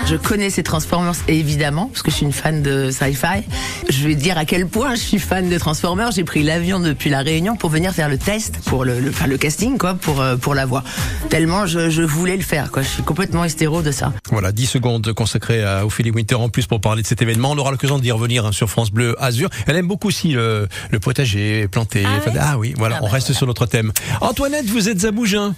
Je 0.06 0.16
connais 0.16 0.50
ces 0.50 0.62
Transformers 0.62 1.14
évidemment 1.28 1.86
parce 1.86 2.02
que 2.02 2.10
je 2.10 2.16
suis 2.16 2.26
une 2.26 2.32
fan 2.32 2.62
de 2.62 2.90
sci-fi. 2.90 3.42
Je 3.88 4.06
vais 4.06 4.14
dire 4.14 4.36
à 4.38 4.44
quel 4.44 4.66
point 4.66 4.94
je 4.94 5.00
suis 5.00 5.18
fan 5.18 5.48
de 5.48 5.58
Transformers. 5.58 6.12
J'ai 6.12 6.24
pris 6.24 6.42
l'avion 6.42 6.78
depuis 6.80 7.10
la 7.10 7.20
Réunion 7.20 7.56
pour 7.56 7.70
venir 7.70 7.92
faire 7.92 8.08
le 8.08 8.18
test 8.18 8.58
pour 8.66 8.84
le, 8.84 9.00
le, 9.00 9.10
enfin, 9.10 9.26
le 9.26 9.36
casting 9.38 9.78
quoi 9.78 9.94
pour 9.94 10.20
euh, 10.20 10.36
pour 10.36 10.54
la 10.54 10.66
voix. 10.66 10.84
Tellement 11.30 11.66
je, 11.66 11.90
je 11.90 12.02
voulais 12.02 12.36
le 12.36 12.42
faire 12.42 12.70
quoi. 12.70 12.82
Je 12.82 12.88
suis 12.88 13.02
complètement 13.02 13.44
hystéro 13.44 13.82
de 13.82 13.90
ça. 13.90 14.12
Voilà, 14.30 14.52
10 14.52 14.66
secondes 14.66 15.12
consacrées 15.12 15.64
à 15.64 15.84
Ophélie 15.86 16.10
Winter 16.10 16.34
en 16.36 16.48
plus 16.48 16.66
pour 16.66 16.80
parler 16.80 17.02
de 17.02 17.06
cet 17.06 17.22
événement. 17.22 17.52
On 17.52 17.58
aura 17.58 17.70
l'occasion 17.70 17.98
d'y 17.98 18.10
revenir 18.12 18.46
hein, 18.46 18.52
sur 18.52 18.68
France 18.70 18.90
Bleu 18.90 19.16
Azur. 19.22 19.48
Elle 19.66 19.76
aime 19.76 19.88
beaucoup 19.88 20.08
aussi 20.08 20.28
le, 20.32 20.68
le 20.90 21.00
potager, 21.00 21.66
planter. 21.68 22.04
Ah 22.06 22.30
ah 22.40 22.58
oui, 22.58 22.74
voilà, 22.76 22.96
Ah 22.96 23.02
on 23.02 23.06
bah 23.06 23.12
reste 23.12 23.32
sur 23.32 23.46
notre 23.46 23.66
thème. 23.66 23.92
Antoinette, 24.20 24.66
vous 24.66 24.88
êtes 24.88 25.04
à 25.04 25.10
Bougin. 25.10 25.54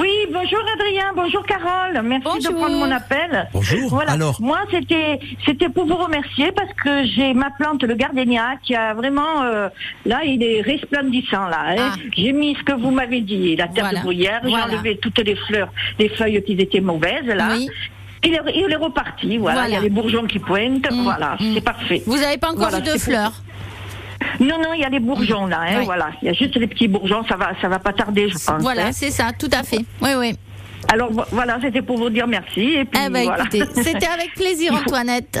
Oui, 0.00 0.08
bonjour 0.32 0.60
Adrien, 0.74 1.12
bonjour 1.14 1.44
Carole, 1.46 2.00
merci 2.04 2.24
Bonjour. 2.24 2.52
de 2.52 2.56
prendre 2.56 2.76
mon 2.76 2.90
appel. 2.90 3.48
Bonjour. 3.52 3.88
Voilà. 3.90 4.12
Alors 4.12 4.36
Moi, 4.40 4.58
c'était 4.70 5.18
c'était 5.44 5.68
pour 5.68 5.86
vous 5.86 5.96
remercier 5.96 6.52
parce 6.52 6.72
que 6.74 7.04
j'ai 7.06 7.34
ma 7.34 7.50
plante, 7.50 7.82
le 7.82 7.94
gardénia, 7.94 8.56
qui 8.62 8.74
a 8.74 8.94
vraiment 8.94 9.42
euh, 9.42 9.68
là, 10.06 10.20
il 10.24 10.42
est 10.42 10.60
resplendissant 10.62 11.48
là. 11.48 11.60
hein. 11.68 11.90
Ah. 11.94 11.94
J'ai 12.16 12.32
mis 12.32 12.54
ce 12.56 12.62
que 12.64 12.72
vous 12.72 12.90
m'avez 12.90 13.20
dit, 13.20 13.56
la 13.56 13.68
terre 13.68 13.84
Voilà. 13.84 13.98
de 14.00 14.04
bruyère, 14.04 14.40
j'ai 14.44 14.50
Voilà. 14.50 14.66
enlevé 14.66 14.98
toutes 14.98 15.18
les 15.18 15.36
fleurs, 15.36 15.72
les 15.98 16.08
feuilles 16.08 16.42
qui 16.44 16.52
étaient 16.52 16.80
mauvaises 16.80 17.26
là. 17.26 17.48
Oui. 17.52 17.68
Il 18.24 18.34
est, 18.34 18.40
il 18.56 18.72
est 18.72 18.76
reparti, 18.76 19.38
voilà. 19.38 19.60
Voilà. 19.60 19.68
Il 19.68 19.74
y 19.74 19.76
a 19.76 19.80
les 19.80 19.90
bourgeons 19.90 20.24
qui 20.26 20.40
pointent, 20.40 20.90
Mm, 20.90 21.02
voilà, 21.04 21.36
mm. 21.38 21.54
c'est 21.54 21.60
parfait. 21.60 22.02
Vous 22.04 22.16
n'avez 22.18 22.36
pas 22.36 22.48
encore 22.48 22.68
Voilà, 22.68 22.80
vu 22.80 22.92
de 22.92 22.98
fleurs 22.98 23.32
Non, 24.40 24.58
non, 24.58 24.72
il 24.74 24.80
y 24.80 24.84
a 24.84 24.88
les 24.88 25.00
bourgeons 25.00 25.46
là, 25.46 25.60
hein, 25.68 25.76
Oui. 25.80 25.84
voilà. 25.84 26.10
Il 26.22 26.26
y 26.26 26.28
a 26.28 26.32
juste 26.34 26.56
les 26.56 26.66
petits 26.66 26.88
bourgeons, 26.88 27.24
ça 27.28 27.36
va, 27.36 27.52
ça 27.60 27.68
va 27.68 27.78
pas 27.78 27.92
tarder, 27.92 28.28
je 28.28 28.34
pense. 28.34 28.60
Voilà, 28.62 28.86
hein. 28.86 28.92
c'est 28.92 29.10
ça, 29.10 29.30
tout 29.38 29.50
à 29.52 29.62
fait. 29.62 29.84
Oui, 30.00 30.10
oui. 30.18 30.34
Alors 30.90 31.12
vo- 31.12 31.24
voilà, 31.32 31.58
c'était 31.60 31.82
pour 31.82 31.98
vous 31.98 32.08
dire 32.08 32.26
merci. 32.28 32.60
Et 32.60 32.84
puis 32.84 33.00
Eh 33.04 33.10
ben, 33.10 33.24
voilà. 33.24 33.42
écoutez, 33.44 33.62
c'était 33.82 34.06
avec 34.06 34.32
plaisir, 34.34 34.72
Antoinette. 34.86 35.38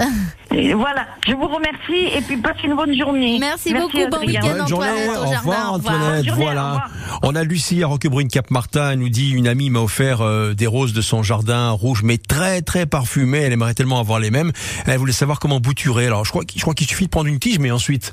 Et 0.52 0.74
voilà, 0.74 1.06
je 1.26 1.32
vous 1.32 1.46
remercie 1.46 2.16
et 2.16 2.20
puis 2.20 2.36
passez 2.38 2.62
une 2.64 2.74
bonne 2.74 2.94
journée. 2.98 3.38
Merci 3.38 3.72
beaucoup, 3.72 3.98
bon 4.10 4.18
week-end. 4.26 4.40
Bonne 4.58 4.68
journée, 4.68 4.88
Antoinette, 4.88 5.16
au 5.16 5.22
au 5.22 5.32
jardin, 5.32 5.38
revoir 5.38 5.70
au 5.70 5.74
revoir. 5.74 5.94
Antoinette, 5.94 6.30
au 6.30 6.34
voilà. 6.34 6.64
revoir. 6.72 6.90
On 7.22 7.34
a 7.36 7.44
Lucie 7.44 7.82
à 7.82 7.86
Roquebrune 7.86 8.28
Cap 8.28 8.50
Martin, 8.50 8.90
elle 8.92 8.98
nous 8.98 9.08
dit 9.08 9.30
une 9.30 9.46
amie 9.46 9.70
m'a 9.70 9.78
offert 9.80 10.20
euh, 10.22 10.54
des 10.54 10.66
roses 10.66 10.92
de 10.92 11.00
son 11.00 11.22
jardin 11.22 11.70
rouge 11.70 12.02
mais 12.02 12.18
très 12.18 12.60
très 12.60 12.86
parfumées, 12.86 13.38
elle 13.38 13.52
aimerait 13.52 13.74
tellement 13.74 14.00
avoir 14.00 14.18
les 14.18 14.30
mêmes. 14.32 14.50
Elle 14.86 14.98
voulait 14.98 15.12
savoir 15.12 15.38
comment 15.38 15.60
bouturer. 15.60 16.06
Alors 16.06 16.24
je 16.24 16.30
crois 16.30 16.42
je 16.54 16.60
crois 16.60 16.74
qu'il 16.74 16.88
suffit 16.88 17.04
de 17.04 17.10
prendre 17.10 17.28
une 17.28 17.38
tige 17.38 17.58
mais 17.60 17.70
ensuite 17.70 18.12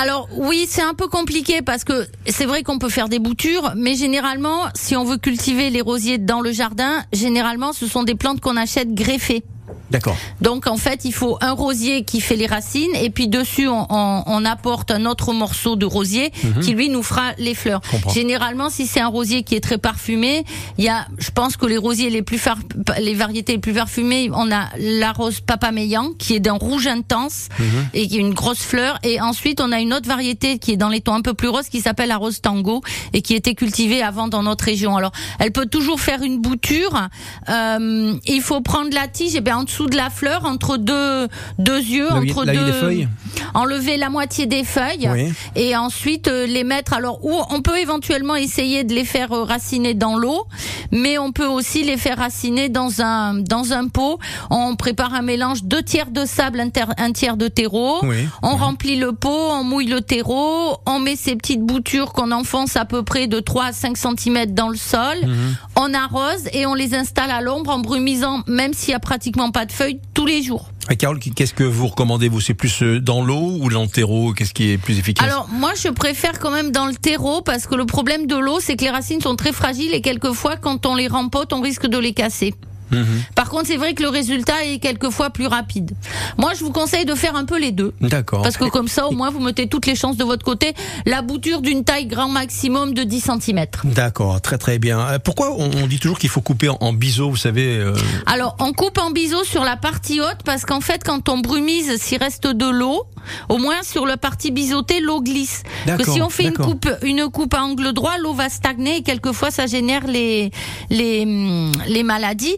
Alors 0.00 0.28
oui, 0.32 0.66
c'est 0.68 0.82
un 0.82 0.94
peu 0.94 1.08
compliqué 1.08 1.60
parce 1.60 1.82
que 1.82 2.06
c'est 2.24 2.46
vrai 2.46 2.62
qu'on 2.62 2.78
peut 2.78 2.88
faire 2.88 3.08
des 3.08 3.18
boutures, 3.18 3.72
mais 3.74 3.96
généralement, 3.96 4.66
si 4.76 4.94
on 4.94 5.02
veut 5.02 5.16
cultiver 5.16 5.70
les 5.70 5.80
rosiers 5.80 6.18
dans 6.18 6.40
le 6.40 6.52
jardin, 6.52 7.02
généralement, 7.12 7.72
ce 7.72 7.88
sont 7.88 8.04
des 8.04 8.14
plantes 8.14 8.40
qu'on 8.40 8.56
achète 8.56 8.94
greffées. 8.94 9.42
D'accord. 9.90 10.16
Donc 10.42 10.66
en 10.66 10.76
fait, 10.76 11.04
il 11.06 11.12
faut 11.14 11.38
un 11.40 11.52
rosier 11.52 12.04
qui 12.04 12.20
fait 12.20 12.36
les 12.36 12.46
racines 12.46 12.94
et 13.00 13.08
puis 13.08 13.26
dessus 13.28 13.68
on, 13.68 13.86
on- 13.88 14.22
on 14.26 14.44
apporte 14.44 14.90
un 14.90 15.06
autre 15.06 15.32
morceau 15.32 15.76
de 15.76 15.86
rosier 15.86 16.30
qui 16.60 16.72
lui 16.74 16.88
nous 16.90 17.02
fera 17.02 17.32
les 17.38 17.54
fleurs. 17.54 17.80
Généralement, 18.12 18.68
si 18.68 18.86
c'est 18.86 19.00
un 19.00 19.08
rosier 19.08 19.42
qui 19.44 19.54
est 19.54 19.60
très 19.60 19.78
parfumé, 19.78 20.44
il 20.76 20.84
y 20.84 20.88
a, 20.90 21.06
je 21.18 21.30
pense 21.30 21.56
que 21.56 21.64
les 21.64 21.78
rosiers 21.78 22.10
les 22.10 22.20
plus 22.22 22.36
far- 22.38 22.58
les 23.00 23.14
variétés 23.14 23.52
les 23.52 23.58
plus 23.58 23.72
parfumées, 23.72 24.30
on 24.34 24.50
a 24.52 24.68
la 24.78 25.12
rose 25.12 25.40
papaméyan 25.40 26.10
qui 26.18 26.34
est 26.34 26.40
d'un 26.40 26.52
rouge 26.54 26.86
intense 26.86 27.48
et 27.94 28.06
qui 28.08 28.16
est 28.18 28.20
une 28.20 28.34
grosse 28.34 28.58
fleur 28.62 28.98
et 29.02 29.20
ensuite 29.22 29.60
on 29.60 29.72
a 29.72 29.80
une 29.80 29.94
autre 29.94 30.06
variété 30.08 30.58
qui 30.58 30.72
est 30.72 30.76
dans 30.76 30.88
les 30.90 31.00
tons 31.00 31.14
un 31.14 31.22
peu 31.22 31.34
plus 31.34 31.48
roses 31.48 31.68
qui 31.70 31.80
s'appelle 31.80 32.08
la 32.10 32.16
rose 32.18 32.40
tango 32.42 32.82
et 33.14 33.22
qui 33.22 33.34
était 33.34 33.54
cultivée 33.54 34.02
avant 34.02 34.28
dans 34.28 34.42
notre 34.42 34.64
région. 34.64 34.96
Alors, 34.96 35.12
elle 35.38 35.52
peut 35.52 35.66
toujours 35.66 36.00
faire 36.00 36.22
une 36.22 36.40
bouture. 36.40 37.08
Euh, 37.48 38.14
il 38.26 38.40
faut 38.42 38.60
prendre 38.60 38.90
la 38.92 39.08
tige. 39.08 39.34
Et 39.34 39.40
bien 39.40 39.57
en 39.58 39.64
dessous 39.64 39.86
de 39.86 39.96
la 39.96 40.10
fleur, 40.10 40.44
entre 40.44 40.76
deux 40.76 41.28
deux 41.58 41.78
yeux, 41.80 42.08
où 42.12 42.16
entre 42.16 42.44
là 42.44 42.52
où 42.52 42.54
il 42.54 42.58
y 42.58 42.58
a 42.58 42.64
deux. 42.64 42.72
des 42.72 42.78
feuilles 42.78 43.08
Enlever 43.54 43.96
la 43.96 44.10
moitié 44.10 44.46
des 44.46 44.62
feuilles 44.64 45.08
Oui. 45.10 45.32
et 45.56 45.76
ensuite 45.76 46.28
euh, 46.28 46.46
les 46.46 46.64
mettre. 46.64 46.92
Alors, 46.92 47.24
ou 47.24 47.34
on 47.50 47.62
peut 47.62 47.78
éventuellement 47.78 48.36
essayer 48.36 48.84
de 48.84 48.94
les 48.94 49.04
faire 49.04 49.32
euh, 49.32 49.42
raciner 49.44 49.94
dans 49.94 50.16
l'eau, 50.16 50.46
mais 50.92 51.18
on 51.18 51.32
peut 51.32 51.46
aussi 51.46 51.82
les 51.82 51.96
faire 51.96 52.18
raciner 52.18 52.68
dans 52.68 53.00
un 53.00 53.34
dans 53.34 53.72
un 53.72 53.88
pot. 53.88 54.18
On 54.50 54.76
prépare 54.76 55.14
un 55.14 55.22
mélange 55.22 55.64
deux 55.64 55.82
tiers 55.82 56.10
de 56.10 56.24
sable, 56.24 56.60
un, 56.60 56.68
ter- 56.70 56.92
un 56.98 57.12
tiers 57.12 57.36
de 57.36 57.48
terreau. 57.48 57.98
Oui. 58.02 58.16
On 58.42 58.56
remplit 58.56 58.96
le 58.96 59.12
pot, 59.12 59.28
on 59.52 59.64
mouille 59.64 59.86
le 59.86 60.00
terreau, 60.02 60.76
on 60.86 60.98
met 60.98 61.16
ces 61.16 61.34
petites 61.36 61.62
boutures 61.62 62.12
qu'on 62.12 62.32
enfonce 62.32 62.76
à 62.76 62.84
peu 62.84 63.02
près 63.02 63.26
de 63.26 63.40
3 63.40 63.64
à 63.66 63.72
5 63.72 63.96
cm 63.96 64.46
dans 64.52 64.68
le 64.68 64.76
sol. 64.76 65.16
Mhm. 65.26 65.56
On 65.76 65.94
arrose 65.94 66.48
et 66.52 66.66
on 66.66 66.74
les 66.74 66.94
installe 66.94 67.30
à 67.30 67.40
l'ombre 67.40 67.70
en 67.70 67.78
brumisant, 67.78 68.42
même 68.46 68.74
s'il 68.74 68.90
y 68.90 68.94
a 68.94 68.98
pratiquement 69.00 69.47
pas 69.50 69.66
de 69.66 69.72
feuilles, 69.72 70.00
tous 70.14 70.26
les 70.26 70.42
jours. 70.42 70.70
Ah, 70.88 70.96
Carole, 70.96 71.18
qu'est-ce 71.18 71.52
que 71.52 71.64
vous 71.64 71.88
recommandez 71.88 72.28
vous? 72.28 72.40
C'est 72.40 72.54
plus 72.54 72.82
euh, 72.82 73.00
dans 73.00 73.22
l'eau 73.22 73.58
ou 73.60 73.68
dans 73.68 73.82
le 73.82 73.88
terreau 73.88 74.32
Qu'est-ce 74.32 74.54
qui 74.54 74.70
est 74.70 74.78
plus 74.78 74.98
efficace? 74.98 75.26
Alors 75.26 75.48
moi 75.52 75.72
je 75.74 75.88
préfère 75.88 76.38
quand 76.38 76.50
même 76.50 76.70
dans 76.70 76.86
le 76.86 76.94
terreau 76.94 77.42
parce 77.42 77.66
que 77.66 77.74
le 77.74 77.84
problème 77.84 78.26
de 78.26 78.36
l'eau 78.36 78.58
c'est 78.60 78.76
que 78.76 78.84
les 78.84 78.90
racines 78.90 79.20
sont 79.20 79.36
très 79.36 79.52
fragiles 79.52 79.92
et 79.92 80.00
quelquefois 80.00 80.56
quand 80.56 80.86
on 80.86 80.94
les 80.94 81.08
rempote 81.08 81.52
on 81.52 81.60
risque 81.60 81.86
de 81.86 81.98
les 81.98 82.14
casser. 82.14 82.54
Mhm. 82.90 83.06
Par 83.34 83.48
contre 83.50 83.66
c'est 83.66 83.76
vrai 83.76 83.94
que 83.94 84.02
le 84.02 84.08
résultat 84.08 84.64
est 84.64 84.78
quelquefois 84.78 85.30
plus 85.30 85.46
rapide. 85.46 85.92
Moi 86.36 86.52
je 86.54 86.64
vous 86.64 86.72
conseille 86.72 87.04
de 87.04 87.14
faire 87.14 87.36
un 87.36 87.44
peu 87.44 87.58
les 87.58 87.72
deux. 87.72 87.94
D'accord. 88.00 88.42
Parce 88.42 88.56
que 88.56 88.68
comme 88.68 88.88
ça 88.88 89.06
au 89.06 89.12
moins 89.12 89.30
vous 89.30 89.40
mettez 89.40 89.68
toutes 89.68 89.86
les 89.86 89.94
chances 89.94 90.16
de 90.16 90.24
votre 90.24 90.44
côté. 90.44 90.74
La 91.06 91.22
bouture 91.22 91.60
d'une 91.60 91.84
taille 91.84 92.06
grand 92.06 92.28
maximum 92.28 92.94
de 92.94 93.02
10 93.02 93.30
cm. 93.40 93.66
D'accord, 93.84 94.40
très 94.40 94.58
très 94.58 94.78
bien. 94.78 95.00
Euh, 95.00 95.18
Pourquoi 95.18 95.54
on, 95.56 95.86
dit 95.86 95.98
toujours 95.98 96.18
qu'il 96.18 96.28
faut 96.28 96.40
couper 96.40 96.68
en, 96.68 96.92
biseau, 96.92 97.30
vous 97.30 97.36
savez 97.36 97.78
euh, 97.78 97.94
Alors, 98.26 98.56
on 98.60 98.72
coupe 98.72 98.98
en 98.98 99.10
biseau 99.10 99.44
sur 99.44 99.64
la 99.64 99.76
partie 99.76 100.20
haute 100.20 100.42
parce 100.44 100.64
qu'en 100.64 100.80
fait, 100.80 101.02
quand 101.04 101.28
on 101.28 101.38
brumise, 101.38 101.96
s'il 102.00 102.18
reste 102.18 102.46
de 102.46 102.66
l'eau, 102.66 103.04
au 103.48 103.58
moins 103.58 103.82
sur 103.82 104.06
la 104.06 104.16
partie 104.16 104.50
biseautée, 104.50 105.00
l'eau 105.00 105.20
glisse. 105.20 105.62
Que 105.84 105.90
D'accord, 105.90 106.14
si 106.14 106.22
on 106.22 106.30
fait 106.30 106.44
une 106.44 106.54
coupe, 106.54 106.88
une 107.02 107.28
coupe 107.28 107.54
à 107.54 107.62
angle 107.62 107.92
droit, 107.92 108.18
l'eau 108.18 108.32
va 108.32 108.48
stagner 108.48 108.98
et 108.98 109.02
quelquefois 109.02 109.50
ça 109.50 109.66
génère 109.66 110.06
les 110.06 110.50
les 110.90 111.22
hum, 111.22 111.72
les 111.86 112.02
maladies. 112.02 112.56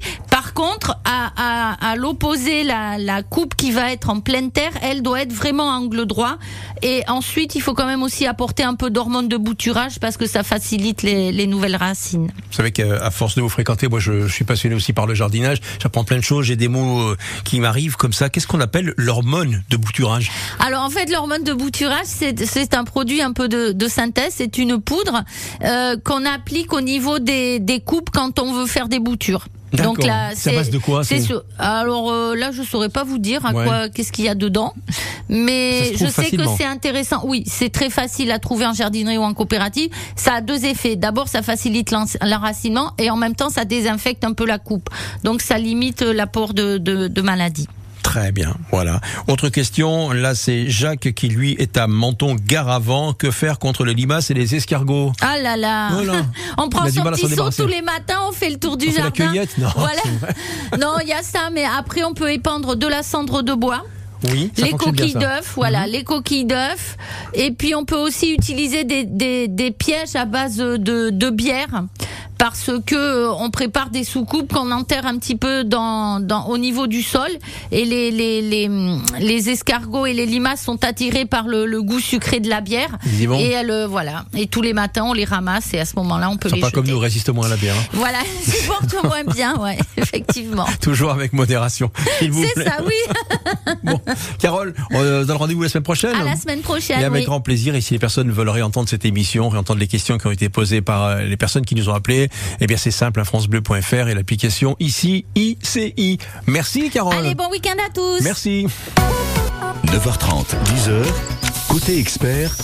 Par 0.51 0.67
contre, 0.67 0.99
à, 1.05 1.31
à, 1.37 1.91
à 1.93 1.97
l'opposé, 1.97 2.65
la, 2.65 2.99
la 2.99 3.23
coupe 3.23 3.55
qui 3.55 3.71
va 3.71 3.93
être 3.93 4.11
en 4.11 4.19
pleine 4.19 4.51
terre, 4.51 4.73
elle 4.83 5.01
doit 5.01 5.23
être 5.23 5.33
vraiment 5.33 5.69
angle 5.69 6.07
droit. 6.07 6.39
Et 6.83 7.05
ensuite, 7.07 7.55
il 7.55 7.61
faut 7.63 7.73
quand 7.73 7.87
même 7.87 8.03
aussi 8.03 8.27
apporter 8.27 8.65
un 8.65 8.75
peu 8.75 8.91
d'hormones 8.91 9.29
de 9.29 9.37
bouturage 9.37 10.01
parce 10.01 10.17
que 10.17 10.27
ça 10.27 10.43
facilite 10.43 11.03
les, 11.03 11.31
les 11.31 11.47
nouvelles 11.47 11.77
racines. 11.77 12.33
Vous 12.51 12.57
savez 12.57 12.73
qu'à 12.73 13.11
force 13.13 13.37
de 13.37 13.43
vous 13.43 13.49
fréquenter, 13.49 13.87
moi 13.87 14.01
je, 14.01 14.27
je 14.27 14.33
suis 14.33 14.45
passionné 14.45 14.75
aussi 14.75 14.93
par 14.93 15.07
le 15.07 15.15
jardinage, 15.15 15.59
j'apprends 15.81 16.03
plein 16.03 16.17
de 16.17 16.25
choses, 16.25 16.47
j'ai 16.47 16.57
des 16.57 16.69
mots 16.69 17.01
euh, 17.01 17.17
qui 17.45 17.61
m'arrivent 17.61 17.97
comme 17.97 18.13
ça. 18.13 18.29
Qu'est-ce 18.29 18.49
qu'on 18.49 18.61
appelle 18.61 18.93
l'hormone 18.97 19.63
de 19.71 19.77
bouturage? 19.77 20.33
Alors 20.59 20.83
en 20.83 20.91
fait, 20.91 21.09
l'hormone 21.13 21.45
de 21.45 21.53
bouturage, 21.53 22.07
c'est 22.07 22.45
c'est 22.45 22.75
un 22.75 22.83
produit 22.83 23.23
un 23.23 23.33
peu 23.33 23.47
de, 23.47 23.71
de 23.71 23.89
synthèse, 23.89 24.35
c'est 24.37 24.59
une 24.59 24.81
poudre 24.81 25.23
euh, 25.63 25.97
qu'on 26.05 26.27
applique 26.27 26.73
au 26.73 26.81
niveau 26.81 27.21
des, 27.21 27.61
des 27.61 27.81
coupes 27.81 28.11
quand 28.13 28.41
on 28.41 28.53
veut 28.53 28.67
faire 28.67 28.89
des 28.89 28.99
boutures. 28.99 29.47
Donc 29.73 30.05
là, 30.05 30.29
à 30.29 30.51
base 30.53 30.71
de 30.71 30.79
quoi, 30.79 31.05
sur- 31.05 31.43
Alors 31.59 32.11
euh, 32.11 32.35
là, 32.35 32.51
je 32.53 32.63
saurais 32.63 32.89
pas 32.89 33.05
vous 33.05 33.19
dire 33.19 33.45
à 33.47 33.53
Ouais. 33.53 33.65
quoi, 33.65 33.89
qu'est-ce 33.89 34.11
qu'il 34.13 34.25
y 34.25 34.29
a 34.29 34.35
dedin, 34.35 34.73
Ça 34.89 34.95
mais 35.29 35.93
je 35.93 36.07
sais 36.07 36.11
facilement. 36.11 36.53
que 36.53 36.59
c'est 36.59 36.67
intéressant. 36.67 37.23
Oui, 37.25 37.45
c'est 37.47 37.71
très 37.71 37.91
facile 37.91 38.31
à 38.33 38.39
trouver 38.39 38.67
en 38.67 38.73
jardinerie 38.73 39.19
ou 39.19 39.23
en 39.23 39.33
coopérative. 39.35 39.91
Ça 40.17 40.35
a 40.35 40.41
deux 40.41 40.65
effets. 40.65 40.97
D'abord, 40.97 41.29
ça 41.29 41.43
facilite 41.43 41.91
l'en- 41.93 42.05
l'enracinement 42.23 42.93
et 42.99 43.11
en 43.11 43.17
même 43.17 43.35
temps, 43.35 43.51
ça 43.51 43.65
désinfecte 43.65 44.25
un 44.25 44.33
peu 44.33 44.47
la 44.47 44.59
coupe. 44.59 44.89
Donc 45.25 45.41
ça 45.41 45.57
limite 45.59 46.03
l'apport 46.03 46.53
de, 46.55 46.79
de, 46.79 47.09
de 47.09 47.21
maladies. 47.23 47.69
Très 48.11 48.33
bien, 48.33 48.57
voilà. 48.73 49.01
Autre 49.29 49.51
question, 49.51 50.11
là 50.11 50.35
c'est 50.35 50.69
Jacques 50.69 51.13
qui 51.15 51.29
lui 51.29 51.53
est 51.61 51.77
à 51.77 51.87
Menton 51.87 52.35
Garavant. 52.35 53.13
Que 53.13 53.31
faire 53.31 53.61
contre 53.61 53.85
les 53.85 53.95
limaces 53.95 54.33
et 54.33 54.35
les 54.35 54.57
escargots? 54.57 55.13
Ah 55.21 55.39
là 55.39 55.57
là 55.57 55.91
Voilà. 55.93 56.15
On 56.59 56.69
prend 56.69 56.91
son 56.91 57.05
petit 57.05 57.29
seau 57.33 57.51
tous 57.51 57.69
les 57.69 57.83
matins, 57.83 58.19
on 58.29 58.33
fait 58.33 58.51
le 58.51 58.59
tour 58.59 58.77
du 58.77 58.87
On 58.89 58.91
fait 58.91 58.97
la 58.97 59.03
jardin. 59.05 59.27
cueillette 59.29 59.59
Non, 59.59 59.69
Voilà. 59.77 60.03
Non, 60.81 60.95
il 61.03 61.09
y 61.09 61.13
a 61.13 61.23
ça, 61.23 61.51
mais 61.53 61.65
après 61.65 62.03
on 62.03 62.13
peut 62.13 62.33
épandre 62.33 62.75
de 62.75 62.89
la 62.89 63.05
cendre 63.05 63.43
de 63.43 63.55
bois. 63.55 63.85
Oui, 64.25 64.51
les 64.57 64.73
coquilles. 64.73 65.15
Mhm. 65.15 65.21
d'œufs, 65.21 65.53
voilà, 65.55 65.87
les 65.87 66.03
coquilles 66.03 66.45
d'œufs. 66.47 66.97
Et 67.33 67.53
puis 67.53 67.77
on 67.77 67.85
peut 67.85 67.97
aussi 67.97 68.33
utiliser 68.33 68.83
des, 68.83 69.05
des, 69.05 69.47
des 69.47 69.71
pièges 69.71 70.17
à 70.17 70.25
base 70.25 70.57
de, 70.57 71.11
de 71.11 71.31
bière 71.31 71.85
parce 72.41 72.71
que 72.87 72.95
euh, 72.95 73.31
on 73.39 73.51
prépare 73.51 73.91
des 73.91 74.03
soucoupes 74.03 74.51
qu'on 74.51 74.71
enterre 74.73 75.05
un 75.05 75.19
petit 75.19 75.37
peu 75.37 75.63
dans, 75.63 76.21
dans 76.21 76.47
au 76.47 76.57
niveau 76.57 76.87
du 76.87 77.03
sol 77.03 77.29
et 77.71 77.85
les 77.85 78.11
les, 78.11 78.41
les, 78.41 78.67
hum, 78.67 79.03
les 79.21 79.51
escargots 79.51 80.07
et 80.07 80.15
les 80.15 80.25
limaces 80.25 80.63
sont 80.63 80.83
attirés 80.85 81.27
par 81.27 81.47
le, 81.49 81.67
le 81.67 81.83
goût 81.83 82.01
sucré 82.01 82.41
de 82.41 82.49
la 82.49 82.63
bière 82.63 82.97
et 83.21 83.51
elles, 83.51 83.71
euh, 83.71 83.87
voilà 83.87 84.25
et 84.35 84.47
tous 84.47 84.63
les 84.63 84.73
matins 84.73 85.05
on 85.05 85.13
les 85.13 85.27
ramasse 85.27 85.75
et 85.75 85.81
à 85.81 85.85
ce 85.85 85.95
moment-là 85.97 86.31
on 86.31 86.39
peut 86.39 86.49
Ils 86.49 86.53
sont 86.53 86.57
les 86.57 86.61
pas 86.63 86.69
jeter. 86.69 86.75
comme 86.77 86.87
nous, 86.89 86.99
résistent 86.99 87.29
moins 87.29 87.45
à 87.45 87.51
la 87.51 87.57
bière. 87.59 87.77
hein. 87.79 87.85
Voilà, 87.93 88.19
supporte 88.43 88.95
moins 89.05 89.25
bien, 89.25 89.57
ouais, 89.59 89.77
effectivement. 89.99 90.67
Toujours 90.81 91.11
avec 91.11 91.35
modération, 91.35 91.91
s'il 92.19 92.33
vous 92.33 92.43
C'est 92.57 92.65
ça, 92.65 92.79
oui. 92.87 93.75
Bon, 93.85 94.01
Carole, 94.39 94.73
on 94.93 95.03
euh, 95.03 95.25
donne 95.25 95.37
rendez-vous 95.37 95.63
la 95.63 95.69
semaine 95.69 95.85
prochaine. 95.85 96.17
À 96.17 96.25
la 96.25 96.37
semaine 96.37 96.61
prochaine. 96.61 97.01
Et 97.01 97.05
avec 97.05 97.21
oui. 97.21 97.27
grand 97.27 97.43
plaisir, 97.43 97.75
et 97.75 97.83
si 97.83 97.93
les 97.93 97.99
personnes 97.99 98.31
veulent 98.31 98.49
réentendre 98.49 98.89
cette 98.89 99.05
émission, 99.05 99.51
réentendre 99.51 99.79
les 99.79 99.89
questions 99.89 100.17
qui 100.17 100.27
ont 100.27 100.31
été 100.31 100.49
posées 100.49 100.81
par 100.81 101.17
les 101.17 101.37
personnes 101.37 101.67
qui 101.67 101.75
nous 101.75 101.91
ont 101.91 101.95
appelés, 101.95 102.30
eh 102.61 102.67
bien 102.67 102.77
c'est 102.77 102.91
simple, 102.91 103.21
hein, 103.21 103.25
francebleu.fr 103.25 104.09
et 104.09 104.15
l'application 104.15 104.77
ici, 104.81 105.25
ICI. 105.35 106.19
Merci 106.47 106.91
Carole. 106.91 107.15
Allez, 107.15 107.35
bon 107.35 107.51
week-end 107.51 107.77
à 107.87 107.91
tous. 107.93 108.21
Merci. 108.23 108.67
9h30, 109.87 110.45
10h, 110.65 111.05
côté 111.69 111.99
expert, 111.99 112.55